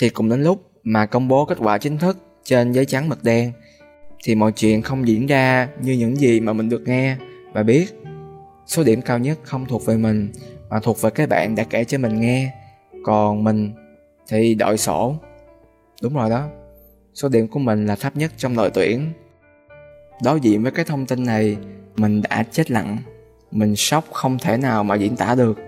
Thì 0.00 0.08
cũng 0.08 0.28
đến 0.28 0.42
lúc 0.42 0.70
mà 0.82 1.06
công 1.06 1.28
bố 1.28 1.44
kết 1.44 1.58
quả 1.60 1.78
chính 1.78 1.98
thức 1.98 2.18
trên 2.44 2.72
giấy 2.72 2.86
trắng 2.86 3.08
mực 3.08 3.24
đen 3.24 3.52
thì 4.24 4.34
mọi 4.34 4.52
chuyện 4.52 4.82
không 4.82 5.08
diễn 5.08 5.26
ra 5.26 5.68
như 5.82 5.92
những 5.92 6.16
gì 6.16 6.40
mà 6.40 6.52
mình 6.52 6.68
được 6.68 6.82
nghe 6.86 7.16
và 7.52 7.62
biết. 7.62 7.86
Số 8.66 8.84
điểm 8.84 9.02
cao 9.02 9.18
nhất 9.18 9.38
không 9.42 9.66
thuộc 9.66 9.86
về 9.86 9.96
mình, 9.96 10.32
mà 10.68 10.80
thuộc 10.80 11.00
về 11.00 11.10
cái 11.10 11.26
bạn 11.26 11.54
đã 11.54 11.64
kể 11.64 11.84
cho 11.84 11.98
mình 11.98 12.20
nghe. 12.20 12.52
Còn 13.04 13.44
mình 13.44 13.72
thì 14.28 14.54
đội 14.54 14.78
sổ. 14.78 15.16
Đúng 16.02 16.14
rồi 16.14 16.30
đó. 16.30 16.48
Số 17.14 17.28
điểm 17.28 17.48
của 17.48 17.58
mình 17.58 17.86
là 17.86 17.96
thấp 17.96 18.16
nhất 18.16 18.32
trong 18.36 18.56
đội 18.56 18.70
tuyển. 18.70 19.12
Đối 20.24 20.40
diện 20.40 20.62
với 20.62 20.72
cái 20.72 20.84
thông 20.84 21.06
tin 21.06 21.24
này, 21.24 21.56
mình 21.96 22.22
đã 22.22 22.44
chết 22.50 22.70
lặng. 22.70 22.96
Mình 23.50 23.76
sốc 23.76 24.04
không 24.12 24.38
thể 24.38 24.56
nào 24.56 24.84
mà 24.84 24.94
diễn 24.94 25.16
tả 25.16 25.34
được. 25.34 25.58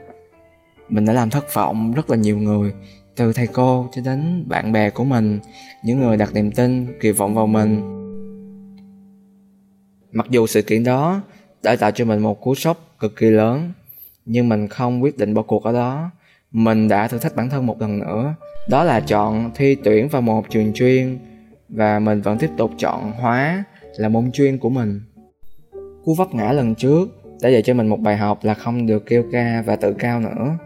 Mình 0.88 1.04
đã 1.04 1.12
làm 1.12 1.30
thất 1.30 1.54
vọng 1.54 1.92
rất 1.92 2.10
là 2.10 2.16
nhiều 2.16 2.38
người, 2.38 2.72
từ 3.16 3.32
thầy 3.32 3.46
cô 3.46 3.88
cho 3.92 4.02
đến 4.02 4.44
bạn 4.48 4.72
bè 4.72 4.90
của 4.90 5.04
mình, 5.04 5.38
những 5.84 6.00
người 6.00 6.16
đặt 6.16 6.34
niềm 6.34 6.52
tin, 6.52 6.86
kỳ 7.00 7.10
vọng 7.12 7.34
vào 7.34 7.46
mình 7.46 8.01
mặc 10.12 10.26
dù 10.30 10.46
sự 10.46 10.62
kiện 10.62 10.84
đó 10.84 11.22
đã 11.62 11.76
tạo 11.76 11.90
cho 11.90 12.04
mình 12.04 12.18
một 12.18 12.40
cú 12.40 12.54
sốc 12.54 12.96
cực 12.98 13.16
kỳ 13.16 13.30
lớn, 13.30 13.72
nhưng 14.24 14.48
mình 14.48 14.68
không 14.68 15.02
quyết 15.02 15.18
định 15.18 15.34
bỏ 15.34 15.42
cuộc 15.42 15.64
ở 15.64 15.72
đó. 15.72 16.10
Mình 16.52 16.88
đã 16.88 17.08
thử 17.08 17.18
thách 17.18 17.36
bản 17.36 17.50
thân 17.50 17.66
một 17.66 17.80
lần 17.80 17.98
nữa. 17.98 18.34
Đó 18.68 18.84
là 18.84 19.00
chọn 19.00 19.50
thi 19.54 19.74
tuyển 19.84 20.08
vào 20.08 20.22
một 20.22 20.50
trường 20.50 20.72
chuyên, 20.72 21.18
và 21.68 21.98
mình 21.98 22.20
vẫn 22.20 22.38
tiếp 22.38 22.50
tục 22.58 22.70
chọn 22.78 23.12
hóa 23.12 23.64
là 23.96 24.08
môn 24.08 24.32
chuyên 24.32 24.58
của 24.58 24.70
mình. 24.70 25.00
Cú 26.04 26.14
vấp 26.14 26.34
ngã 26.34 26.52
lần 26.52 26.74
trước 26.74 27.08
đã 27.42 27.48
dạy 27.48 27.62
cho 27.62 27.74
mình 27.74 27.88
một 27.88 28.00
bài 28.00 28.16
học 28.16 28.38
là 28.42 28.54
không 28.54 28.86
được 28.86 29.06
kêu 29.06 29.24
ca 29.32 29.62
và 29.66 29.76
tự 29.76 29.94
cao 29.98 30.20
nữa. 30.20 30.58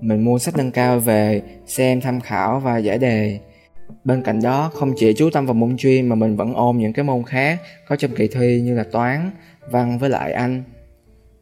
Mình 0.00 0.24
mua 0.24 0.38
sách 0.38 0.56
nâng 0.56 0.70
cao 0.70 1.00
về, 1.00 1.42
xem 1.66 2.00
tham 2.00 2.20
khảo 2.20 2.60
và 2.60 2.78
giải 2.78 2.98
đề 2.98 3.40
bên 4.04 4.22
cạnh 4.22 4.42
đó, 4.42 4.70
không 4.74 4.92
chỉ 4.96 5.12
chú 5.12 5.30
tâm 5.30 5.46
vào 5.46 5.54
môn 5.54 5.76
chuyên 5.76 6.08
mà 6.08 6.14
mình 6.14 6.36
vẫn 6.36 6.54
ôm 6.54 6.78
những 6.78 6.92
cái 6.92 7.04
môn 7.04 7.22
khác 7.22 7.60
có 7.88 7.96
trong 7.96 8.10
kỳ 8.10 8.28
thi 8.28 8.60
như 8.60 8.74
là 8.74 8.84
toán, 8.84 9.30
văn 9.70 9.98
với 9.98 10.10
lại 10.10 10.32
anh. 10.32 10.62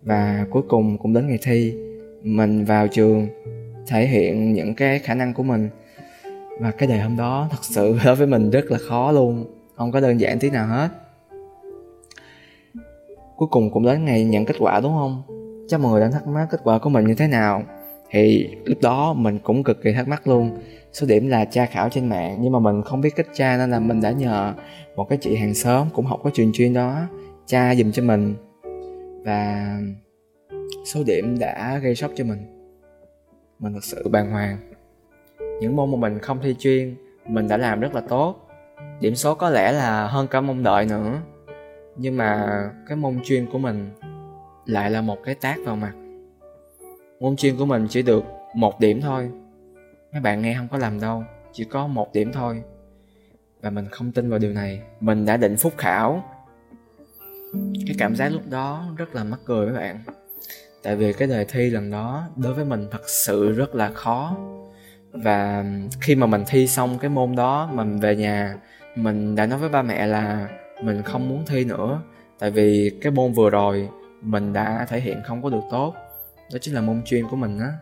Và 0.02 0.46
cuối 0.50 0.62
cùng 0.68 0.98
cũng 0.98 1.12
đến 1.12 1.28
ngày 1.28 1.38
thi, 1.42 1.74
mình 2.22 2.64
vào 2.64 2.88
trường 2.88 3.28
thể 3.86 4.06
hiện 4.06 4.52
những 4.52 4.74
cái 4.74 4.98
khả 4.98 5.14
năng 5.14 5.34
của 5.34 5.42
mình. 5.42 5.68
Và 6.60 6.70
cái 6.70 6.88
đề 6.88 7.00
hôm 7.00 7.16
đó 7.16 7.48
thật 7.50 7.58
sự 7.62 7.98
đối 8.04 8.14
với 8.14 8.26
mình 8.26 8.50
rất 8.50 8.70
là 8.70 8.78
khó 8.78 9.12
luôn, 9.12 9.44
không 9.76 9.92
có 9.92 10.00
đơn 10.00 10.20
giản 10.20 10.38
tí 10.38 10.50
nào 10.50 10.66
hết. 10.66 10.88
Cuối 13.36 13.48
cùng 13.50 13.70
cũng 13.70 13.84
đến 13.84 14.04
ngày 14.04 14.24
nhận 14.24 14.44
kết 14.44 14.56
quả 14.58 14.80
đúng 14.80 14.92
không? 14.92 15.22
Chắc 15.68 15.80
mọi 15.80 15.92
người 15.92 16.00
đang 16.00 16.12
thắc 16.12 16.26
mắc 16.26 16.46
kết 16.50 16.60
quả 16.64 16.78
của 16.78 16.90
mình 16.90 17.06
như 17.06 17.14
thế 17.14 17.28
nào. 17.28 17.62
Thì 18.10 18.48
lúc 18.64 18.78
đó 18.80 19.14
mình 19.14 19.38
cũng 19.38 19.64
cực 19.64 19.82
kỳ 19.82 19.92
thắc 19.92 20.08
mắc 20.08 20.28
luôn 20.28 20.58
số 20.96 21.06
điểm 21.06 21.28
là 21.28 21.44
tra 21.44 21.66
khảo 21.66 21.88
trên 21.88 22.08
mạng, 22.08 22.38
nhưng 22.40 22.52
mà 22.52 22.58
mình 22.58 22.82
không 22.82 23.00
biết 23.00 23.16
cách 23.16 23.26
tra 23.34 23.56
nên 23.56 23.70
là 23.70 23.78
mình 23.78 24.00
đã 24.00 24.10
nhờ 24.10 24.54
một 24.96 25.08
cái 25.08 25.18
chị 25.20 25.36
hàng 25.36 25.54
xóm 25.54 25.88
cũng 25.94 26.06
học 26.06 26.20
cái 26.24 26.32
trường 26.34 26.52
chuyên 26.52 26.74
đó 26.74 27.00
tra 27.46 27.74
dùm 27.74 27.92
cho 27.92 28.02
mình. 28.02 28.34
Và 29.24 29.78
số 30.84 31.00
điểm 31.06 31.38
đã 31.38 31.78
gây 31.78 31.94
sốc 31.94 32.10
cho 32.14 32.24
mình. 32.24 32.38
Mình 33.58 33.72
thật 33.72 33.84
sự 33.84 34.08
bàng 34.08 34.30
hoàng. 34.30 34.58
Những 35.60 35.76
môn 35.76 35.90
mà 35.90 35.96
mình 35.96 36.18
không 36.18 36.38
thi 36.42 36.54
chuyên, 36.58 36.94
mình 37.26 37.48
đã 37.48 37.56
làm 37.56 37.80
rất 37.80 37.94
là 37.94 38.00
tốt. 38.00 38.48
Điểm 39.00 39.14
số 39.14 39.34
có 39.34 39.50
lẽ 39.50 39.72
là 39.72 40.06
hơn 40.06 40.26
cả 40.26 40.40
mong 40.40 40.62
đợi 40.62 40.86
nữa. 40.86 41.20
Nhưng 41.96 42.16
mà 42.16 42.60
cái 42.88 42.96
môn 42.96 43.20
chuyên 43.24 43.46
của 43.52 43.58
mình 43.58 43.90
lại 44.66 44.90
là 44.90 45.00
một 45.00 45.18
cái 45.24 45.34
tác 45.34 45.56
vào 45.64 45.76
mặt. 45.76 45.92
Môn 47.20 47.36
chuyên 47.36 47.56
của 47.56 47.66
mình 47.66 47.86
chỉ 47.90 48.02
được 48.02 48.24
một 48.54 48.80
điểm 48.80 49.00
thôi 49.00 49.30
mấy 50.12 50.20
bạn 50.20 50.42
nghe 50.42 50.54
không 50.58 50.68
có 50.68 50.78
làm 50.78 51.00
đâu, 51.00 51.24
chỉ 51.52 51.64
có 51.64 51.86
một 51.86 52.12
điểm 52.12 52.32
thôi. 52.32 52.62
Và 53.60 53.70
mình 53.70 53.88
không 53.90 54.12
tin 54.12 54.30
vào 54.30 54.38
điều 54.38 54.52
này. 54.52 54.82
Mình 55.00 55.26
đã 55.26 55.36
định 55.36 55.56
phúc 55.56 55.72
khảo. 55.76 56.24
Cái 57.86 57.96
cảm 57.98 58.16
giác 58.16 58.28
lúc 58.28 58.42
đó 58.50 58.94
rất 58.96 59.14
là 59.14 59.24
mắc 59.24 59.40
cười 59.44 59.66
mấy 59.66 59.74
bạn. 59.74 60.00
Tại 60.82 60.96
vì 60.96 61.12
cái 61.12 61.28
đề 61.28 61.44
thi 61.44 61.70
lần 61.70 61.90
đó 61.90 62.28
đối 62.36 62.54
với 62.54 62.64
mình 62.64 62.88
thật 62.90 63.08
sự 63.08 63.52
rất 63.52 63.74
là 63.74 63.90
khó. 63.90 64.36
Và 65.12 65.64
khi 66.00 66.14
mà 66.14 66.26
mình 66.26 66.44
thi 66.46 66.68
xong 66.68 66.98
cái 66.98 67.10
môn 67.10 67.36
đó, 67.36 67.70
mình 67.72 68.00
về 68.00 68.16
nhà, 68.16 68.56
mình 68.96 69.34
đã 69.34 69.46
nói 69.46 69.58
với 69.58 69.68
ba 69.68 69.82
mẹ 69.82 70.06
là 70.06 70.48
mình 70.82 71.02
không 71.02 71.28
muốn 71.28 71.44
thi 71.46 71.64
nữa. 71.64 72.02
Tại 72.38 72.50
vì 72.50 72.98
cái 73.02 73.12
môn 73.12 73.32
vừa 73.32 73.50
rồi 73.50 73.88
mình 74.22 74.52
đã 74.52 74.86
thể 74.88 75.00
hiện 75.00 75.22
không 75.24 75.42
có 75.42 75.50
được 75.50 75.62
tốt. 75.70 75.94
Đó 76.52 76.58
chính 76.60 76.74
là 76.74 76.80
môn 76.80 77.02
chuyên 77.04 77.28
của 77.28 77.36
mình 77.36 77.58
á 77.58 77.72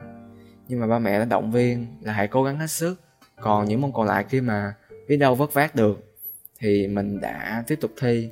nhưng 0.69 0.81
mà 0.81 0.87
ba 0.87 0.99
mẹ 0.99 1.19
đã 1.19 1.25
động 1.25 1.51
viên 1.51 1.87
là 2.03 2.13
hãy 2.13 2.29
cố 2.29 2.43
gắng 2.43 2.59
hết 2.59 2.71
sức. 2.71 3.01
Còn 3.41 3.69
những 3.69 3.81
môn 3.81 3.93
còn 3.93 4.07
lại 4.07 4.25
khi 4.29 4.41
mà 4.41 4.75
biết 5.09 5.17
đâu 5.17 5.35
vất 5.35 5.55
vát 5.55 5.75
được 5.75 6.15
thì 6.59 6.87
mình 6.87 7.21
đã 7.21 7.65
tiếp 7.67 7.79
tục 7.81 7.91
thi. 8.01 8.31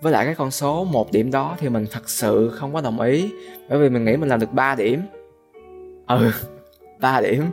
Với 0.00 0.12
lại 0.12 0.24
cái 0.24 0.34
con 0.34 0.50
số 0.50 0.84
một 0.84 1.12
điểm 1.12 1.30
đó 1.30 1.56
thì 1.58 1.68
mình 1.68 1.86
thật 1.90 2.10
sự 2.10 2.50
không 2.54 2.74
có 2.74 2.80
đồng 2.80 3.00
ý 3.00 3.32
bởi 3.68 3.78
vì 3.78 3.88
mình 3.88 4.04
nghĩ 4.04 4.16
mình 4.16 4.28
làm 4.28 4.40
được 4.40 4.52
3 4.52 4.74
điểm. 4.74 5.02
Ừ 6.06 6.30
3 7.00 7.20
điểm. 7.20 7.44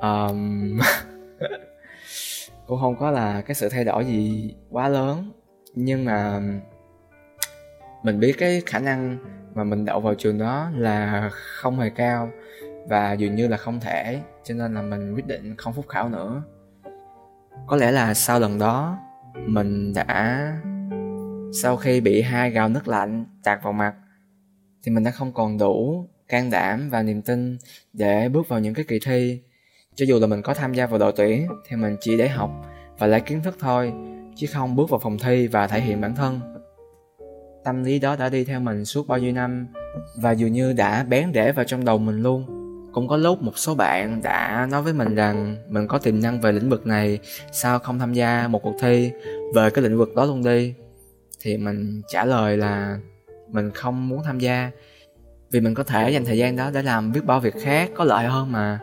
Um, 0.00 0.78
cũng 2.66 2.80
không 2.80 2.96
có 2.96 3.10
là 3.10 3.40
cái 3.40 3.54
sự 3.54 3.68
thay 3.68 3.84
đổi 3.84 4.04
gì 4.04 4.54
quá 4.70 4.88
lớn. 4.88 5.30
Nhưng 5.74 6.04
mà 6.04 6.40
mình 8.02 8.20
biết 8.20 8.34
cái 8.38 8.62
khả 8.66 8.78
năng 8.78 9.18
mà 9.54 9.64
mình 9.64 9.84
đậu 9.84 10.00
vào 10.00 10.14
trường 10.14 10.38
đó 10.38 10.70
là 10.76 11.30
không 11.32 11.78
hề 11.80 11.90
cao 11.90 12.30
và 12.88 13.12
dường 13.12 13.34
như 13.34 13.48
là 13.48 13.56
không 13.56 13.80
thể, 13.80 14.20
cho 14.44 14.54
nên 14.54 14.74
là 14.74 14.82
mình 14.82 15.14
quyết 15.14 15.26
định 15.26 15.54
không 15.56 15.72
phúc 15.72 15.84
khảo 15.88 16.08
nữa. 16.08 16.42
Có 17.66 17.76
lẽ 17.76 17.90
là 17.90 18.14
sau 18.14 18.40
lần 18.40 18.58
đó, 18.58 18.98
mình 19.46 19.92
đã, 19.94 20.52
sau 21.62 21.76
khi 21.76 22.00
bị 22.00 22.22
hai 22.22 22.50
gào 22.50 22.68
nước 22.68 22.88
lạnh 22.88 23.24
tạt 23.42 23.62
vào 23.62 23.72
mặt, 23.72 23.94
thì 24.82 24.92
mình 24.92 25.04
đã 25.04 25.10
không 25.10 25.32
còn 25.32 25.58
đủ 25.58 26.08
can 26.28 26.50
đảm 26.50 26.90
và 26.90 27.02
niềm 27.02 27.22
tin 27.22 27.58
để 27.92 28.28
bước 28.28 28.48
vào 28.48 28.60
những 28.60 28.74
cái 28.74 28.84
kỳ 28.88 28.98
thi. 29.06 29.42
Cho 29.94 30.06
dù 30.06 30.18
là 30.20 30.26
mình 30.26 30.42
có 30.42 30.54
tham 30.54 30.74
gia 30.74 30.86
vào 30.86 30.98
đội 30.98 31.12
tuyển, 31.16 31.48
thì 31.68 31.76
mình 31.76 31.96
chỉ 32.00 32.16
để 32.16 32.28
học 32.28 32.50
và 32.98 33.06
lấy 33.06 33.20
kiến 33.20 33.42
thức 33.42 33.56
thôi, 33.60 33.92
chứ 34.36 34.46
không 34.52 34.76
bước 34.76 34.90
vào 34.90 35.00
phòng 35.00 35.18
thi 35.18 35.46
và 35.46 35.66
thể 35.66 35.80
hiện 35.80 36.00
bản 36.00 36.14
thân. 36.14 36.40
Tâm 37.64 37.84
lý 37.84 37.98
đó 37.98 38.16
đã 38.16 38.28
đi 38.28 38.44
theo 38.44 38.60
mình 38.60 38.84
suốt 38.84 39.08
bao 39.08 39.18
nhiêu 39.18 39.32
năm 39.32 39.66
và 40.16 40.32
dường 40.32 40.52
như 40.52 40.72
đã 40.72 41.04
bén 41.04 41.32
rễ 41.34 41.52
vào 41.52 41.64
trong 41.64 41.84
đầu 41.84 41.98
mình 41.98 42.22
luôn 42.22 42.63
cũng 42.94 43.08
có 43.08 43.16
lúc 43.16 43.42
một 43.42 43.58
số 43.58 43.74
bạn 43.74 44.22
đã 44.22 44.68
nói 44.70 44.82
với 44.82 44.92
mình 44.92 45.14
rằng 45.14 45.56
mình 45.68 45.88
có 45.88 45.98
tiềm 45.98 46.20
năng 46.22 46.40
về 46.40 46.52
lĩnh 46.52 46.70
vực 46.70 46.86
này, 46.86 47.18
sao 47.52 47.78
không 47.78 47.98
tham 47.98 48.12
gia 48.12 48.48
một 48.48 48.62
cuộc 48.62 48.74
thi 48.80 49.10
về 49.54 49.70
cái 49.70 49.84
lĩnh 49.84 49.98
vực 49.98 50.14
đó 50.14 50.24
luôn 50.24 50.44
đi? 50.44 50.74
Thì 51.40 51.56
mình 51.56 52.02
trả 52.08 52.24
lời 52.24 52.56
là 52.56 52.98
mình 53.48 53.70
không 53.70 54.08
muốn 54.08 54.22
tham 54.24 54.38
gia, 54.38 54.70
vì 55.50 55.60
mình 55.60 55.74
có 55.74 55.82
thể 55.82 56.10
dành 56.10 56.24
thời 56.24 56.38
gian 56.38 56.56
đó 56.56 56.70
để 56.70 56.82
làm 56.82 57.12
biết 57.12 57.20
bao 57.24 57.40
việc 57.40 57.54
khác 57.60 57.90
có 57.94 58.04
lợi 58.04 58.26
hơn 58.26 58.52
mà. 58.52 58.78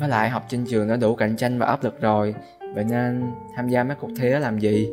Với 0.00 0.08
lại 0.08 0.30
học 0.30 0.46
trên 0.48 0.64
trường 0.66 0.88
đã 0.88 0.96
đủ 0.96 1.14
cạnh 1.14 1.36
tranh 1.36 1.58
và 1.58 1.66
áp 1.66 1.84
lực 1.84 2.00
rồi, 2.00 2.34
vậy 2.74 2.84
nên 2.84 3.22
tham 3.56 3.68
gia 3.68 3.84
mấy 3.84 3.96
cuộc 4.00 4.10
thi 4.16 4.30
đó 4.30 4.38
làm 4.38 4.58
gì? 4.58 4.88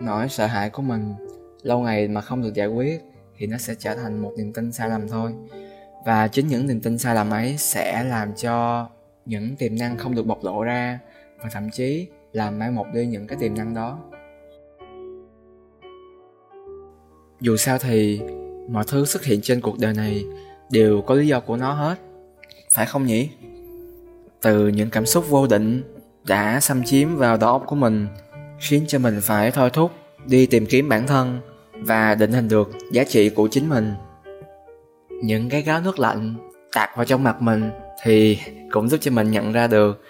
Nỗi 0.00 0.28
sợ 0.28 0.46
hãi 0.46 0.70
của 0.70 0.82
mình, 0.82 1.14
lâu 1.62 1.80
ngày 1.80 2.08
mà 2.08 2.20
không 2.20 2.42
được 2.42 2.54
giải 2.54 2.66
quyết 2.66 3.02
thì 3.38 3.46
nó 3.46 3.58
sẽ 3.58 3.74
trở 3.78 3.94
thành 3.94 4.22
một 4.22 4.32
niềm 4.36 4.52
tin 4.52 4.72
sai 4.72 4.88
lầm 4.88 5.08
thôi 5.08 5.32
và 6.06 6.28
chính 6.28 6.48
những 6.48 6.66
niềm 6.66 6.80
tin 6.80 6.98
sai 6.98 7.14
lầm 7.14 7.30
ấy 7.30 7.56
sẽ 7.58 8.04
làm 8.04 8.34
cho 8.36 8.86
những 9.24 9.56
tiềm 9.56 9.78
năng 9.78 9.98
không 9.98 10.14
được 10.14 10.26
bộc 10.26 10.44
lộ 10.44 10.62
ra 10.62 10.98
và 11.42 11.48
thậm 11.52 11.70
chí 11.70 12.06
làm 12.32 12.58
mai 12.58 12.70
một 12.70 12.86
đi 12.94 13.06
những 13.06 13.26
cái 13.26 13.38
tiềm 13.40 13.54
năng 13.54 13.74
đó. 13.74 13.98
Dù 17.40 17.56
sao 17.56 17.78
thì, 17.78 18.20
mọi 18.70 18.84
thứ 18.88 19.04
xuất 19.04 19.24
hiện 19.24 19.40
trên 19.42 19.60
cuộc 19.60 19.78
đời 19.78 19.94
này 19.94 20.24
đều 20.70 21.02
có 21.02 21.14
lý 21.14 21.26
do 21.26 21.40
của 21.40 21.56
nó 21.56 21.72
hết, 21.72 21.98
phải 22.70 22.86
không 22.86 23.06
nhỉ? 23.06 23.30
Từ 24.42 24.68
những 24.68 24.90
cảm 24.90 25.06
xúc 25.06 25.24
vô 25.28 25.46
định 25.46 25.82
đã 26.24 26.60
xâm 26.60 26.84
chiếm 26.84 27.16
vào 27.16 27.36
đầu 27.36 27.50
óc 27.50 27.64
của 27.66 27.76
mình, 27.76 28.06
khiến 28.60 28.84
cho 28.88 28.98
mình 28.98 29.18
phải 29.22 29.50
thôi 29.50 29.70
thúc 29.72 29.90
đi 30.26 30.46
tìm 30.46 30.66
kiếm 30.66 30.88
bản 30.88 31.06
thân 31.06 31.40
và 31.72 32.14
định 32.14 32.32
hình 32.32 32.48
được 32.48 32.70
giá 32.92 33.04
trị 33.04 33.30
của 33.30 33.48
chính 33.50 33.68
mình 33.68 33.94
những 35.22 35.48
cái 35.48 35.62
gáo 35.62 35.80
nước 35.80 35.98
lạnh 35.98 36.34
tạt 36.74 36.90
vào 36.96 37.04
trong 37.04 37.24
mặt 37.24 37.42
mình 37.42 37.70
thì 38.02 38.38
cũng 38.70 38.88
giúp 38.88 39.00
cho 39.00 39.10
mình 39.10 39.30
nhận 39.30 39.52
ra 39.52 39.66
được 39.66 40.02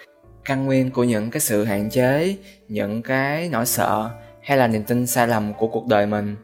căn 0.45 0.65
nguyên 0.65 0.91
của 0.91 1.03
những 1.03 1.31
cái 1.31 1.39
sự 1.39 1.63
hạn 1.63 1.89
chế, 1.89 2.35
những 2.67 3.01
cái 3.01 3.49
nỗi 3.51 3.65
sợ 3.65 4.09
hay 4.41 4.57
là 4.57 4.67
niềm 4.67 4.83
tin 4.83 5.07
sai 5.07 5.27
lầm 5.27 5.53
của 5.53 5.67
cuộc 5.67 5.87
đời 5.87 6.05
mình. 6.05 6.35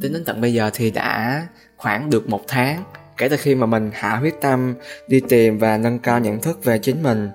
Tính 0.00 0.12
đến 0.12 0.22
tận 0.26 0.40
bây 0.40 0.54
giờ 0.54 0.70
thì 0.74 0.90
đã 0.90 1.46
khoảng 1.76 2.10
được 2.10 2.28
một 2.28 2.40
tháng 2.48 2.84
kể 3.16 3.28
từ 3.28 3.36
khi 3.36 3.54
mà 3.54 3.66
mình 3.66 3.90
hạ 3.94 4.16
huyết 4.16 4.34
tâm 4.40 4.74
đi 5.08 5.20
tìm 5.28 5.58
và 5.58 5.78
nâng 5.78 5.98
cao 5.98 6.20
nhận 6.20 6.40
thức 6.40 6.64
về 6.64 6.78
chính 6.78 7.02
mình. 7.02 7.30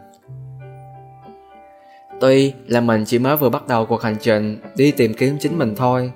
Tuy 2.22 2.54
là 2.68 2.82
mình 2.82 3.04
chỉ 3.06 3.20
mới 3.20 3.38
vừa 3.38 3.50
bắt 3.50 3.68
đầu 3.68 3.86
cuộc 3.86 4.02
hành 4.02 4.16
trình 4.22 4.60
đi 4.76 4.92
tìm 4.92 5.14
kiếm 5.14 5.38
chính 5.40 5.58
mình 5.58 5.74
thôi, 5.76 6.12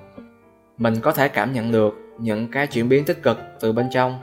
mình 0.78 0.94
có 1.00 1.12
thể 1.12 1.28
cảm 1.28 1.52
nhận 1.52 1.72
được 1.72 1.94
những 2.18 2.50
cái 2.50 2.66
chuyển 2.66 2.88
biến 2.88 3.04
tích 3.04 3.22
cực 3.22 3.38
từ 3.60 3.72
bên 3.72 3.88
trong. 3.90 4.20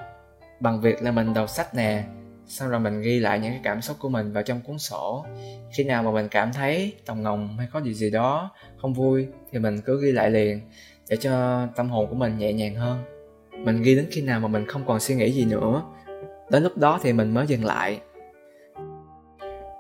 Bằng 0.60 0.82
việc 0.82 1.04
là 1.04 1.12
mình 1.12 1.34
đọc 1.34 1.50
sách 1.50 1.76
nè 1.76 2.04
sau 2.48 2.70
rồi 2.70 2.80
mình 2.80 3.02
ghi 3.02 3.20
lại 3.20 3.40
những 3.40 3.52
cái 3.52 3.62
cảm 3.64 3.82
xúc 3.82 3.98
của 4.00 4.10
mình 4.10 4.34
vào 4.34 4.44
trong 4.44 4.62
cuốn 4.62 4.80
sổ. 4.80 5.26
Khi 5.72 5.84
nào 5.84 6.04
mà 6.04 6.12
mình 6.12 6.28
cảm 6.32 6.54
thấy 6.54 6.94
tòng 7.06 7.24
ngồng 7.24 7.58
hay 7.58 7.68
có 7.74 7.82
gì 7.82 7.94
gì 7.94 8.10
đó 8.10 8.52
không 8.78 8.94
vui 8.94 9.28
thì 9.52 9.60
mình 9.60 9.82
cứ 9.86 10.02
ghi 10.02 10.12
lại 10.12 10.30
liền 10.30 10.62
để 11.10 11.18
cho 11.18 11.66
tâm 11.76 11.90
hồn 11.90 12.08
của 12.08 12.16
mình 12.16 12.38
nhẹ 12.38 12.54
nhàng 12.54 12.76
hơn. 12.76 13.04
Mình 13.52 13.82
ghi 13.82 13.96
đến 13.96 14.08
khi 14.12 14.22
nào 14.22 14.40
mà 14.40 14.48
mình 14.48 14.66
không 14.68 14.86
còn 14.86 15.00
suy 15.00 15.16
nghĩ 15.16 15.32
gì 15.32 15.46
nữa, 15.46 15.82
đến 16.50 16.64
lúc 16.64 16.78
đó 16.78 17.00
thì 17.04 17.14
mình 17.14 17.34
mới 17.34 17.48
dừng 17.48 17.66
lại. 17.66 18.00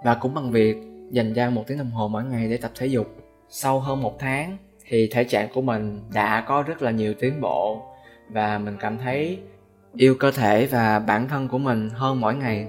Và 0.03 0.17
cũng 0.21 0.33
bằng 0.33 0.51
việc 0.51 0.77
dành 1.11 1.33
ra 1.33 1.49
một 1.49 1.63
tiếng 1.67 1.77
đồng 1.77 1.91
hồ 1.91 2.07
mỗi 2.07 2.23
ngày 2.23 2.49
để 2.49 2.57
tập 2.57 2.71
thể 2.75 2.85
dục. 2.85 3.07
Sau 3.49 3.79
hơn 3.79 4.01
một 4.01 4.19
tháng 4.19 4.57
thì 4.87 5.09
thể 5.11 5.23
trạng 5.23 5.49
của 5.53 5.61
mình 5.61 6.01
đã 6.13 6.45
có 6.47 6.63
rất 6.67 6.81
là 6.81 6.91
nhiều 6.91 7.13
tiến 7.19 7.41
bộ 7.41 7.81
và 8.29 8.57
mình 8.57 8.77
cảm 8.79 8.97
thấy 8.97 9.39
yêu 9.95 10.15
cơ 10.19 10.31
thể 10.31 10.65
và 10.65 10.99
bản 10.99 11.27
thân 11.27 11.47
của 11.47 11.57
mình 11.57 11.89
hơn 11.89 12.21
mỗi 12.21 12.35
ngày. 12.35 12.67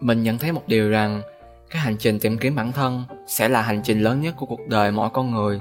Mình 0.00 0.22
nhận 0.22 0.38
thấy 0.38 0.52
một 0.52 0.62
điều 0.66 0.90
rằng, 0.90 1.22
cái 1.70 1.82
hành 1.82 1.96
trình 1.98 2.18
tìm 2.20 2.38
kiếm 2.38 2.54
bản 2.54 2.72
thân 2.72 3.04
sẽ 3.26 3.48
là 3.48 3.62
hành 3.62 3.80
trình 3.84 4.00
lớn 4.00 4.20
nhất 4.20 4.34
của 4.36 4.46
cuộc 4.46 4.68
đời 4.68 4.92
mỗi 4.92 5.10
con 5.12 5.30
người 5.30 5.60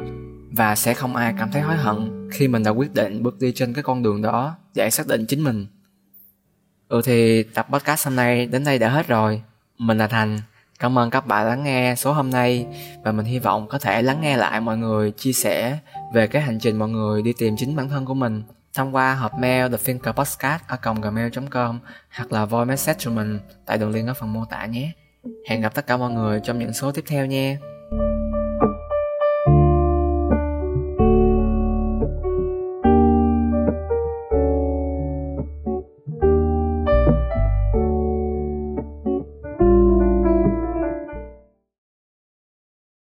và 0.51 0.75
sẽ 0.75 0.93
không 0.93 1.15
ai 1.15 1.33
cảm 1.39 1.51
thấy 1.51 1.61
hối 1.61 1.75
hận 1.75 2.29
khi 2.33 2.47
mình 2.47 2.63
đã 2.63 2.71
quyết 2.71 2.93
định 2.93 3.23
bước 3.23 3.39
đi 3.39 3.51
trên 3.51 3.73
cái 3.73 3.83
con 3.83 4.03
đường 4.03 4.21
đó 4.21 4.55
để 4.75 4.89
xác 4.89 5.07
định 5.07 5.25
chính 5.25 5.43
mình. 5.43 5.65
Ừ 6.87 7.01
thì 7.05 7.43
tập 7.43 7.67
podcast 7.71 8.05
hôm 8.05 8.15
nay 8.15 8.45
đến 8.45 8.63
đây 8.63 8.79
đã 8.79 8.89
hết 8.89 9.07
rồi. 9.07 9.41
Mình 9.77 9.97
là 9.97 10.07
thành. 10.07 10.39
Cảm 10.79 10.99
ơn 10.99 11.09
các 11.09 11.27
bạn 11.27 11.47
lắng 11.47 11.63
nghe 11.63 11.95
số 11.97 12.13
hôm 12.13 12.29
nay 12.29 12.67
và 13.03 13.11
mình 13.11 13.25
hy 13.25 13.39
vọng 13.39 13.67
có 13.67 13.79
thể 13.79 14.01
lắng 14.01 14.21
nghe 14.21 14.37
lại 14.37 14.61
mọi 14.61 14.77
người 14.77 15.11
chia 15.11 15.33
sẻ 15.33 15.77
về 16.13 16.27
cái 16.27 16.41
hành 16.41 16.59
trình 16.59 16.77
mọi 16.77 16.89
người 16.89 17.21
đi 17.21 17.33
tìm 17.37 17.55
chính 17.57 17.75
bản 17.75 17.89
thân 17.89 18.05
của 18.05 18.13
mình 18.13 18.43
thông 18.73 18.95
qua 18.95 19.15
hộp 19.15 19.31
mail 19.39 19.71
thethinkerpodcast.gmail.com 19.71 21.79
hoặc 22.15 22.31
là 22.31 22.45
voice 22.45 22.69
message 22.69 22.97
cho 22.99 23.11
mình 23.11 23.39
tại 23.65 23.77
đường 23.77 23.91
link 23.91 24.07
ở 24.07 24.13
phần 24.13 24.33
mô 24.33 24.45
tả 24.45 24.65
nhé. 24.65 24.91
Hẹn 25.49 25.61
gặp 25.61 25.75
tất 25.75 25.87
cả 25.87 25.97
mọi 25.97 26.11
người 26.11 26.41
trong 26.43 26.59
những 26.59 26.73
số 26.73 26.91
tiếp 26.91 27.03
theo 27.07 27.25
nha. 27.25 27.57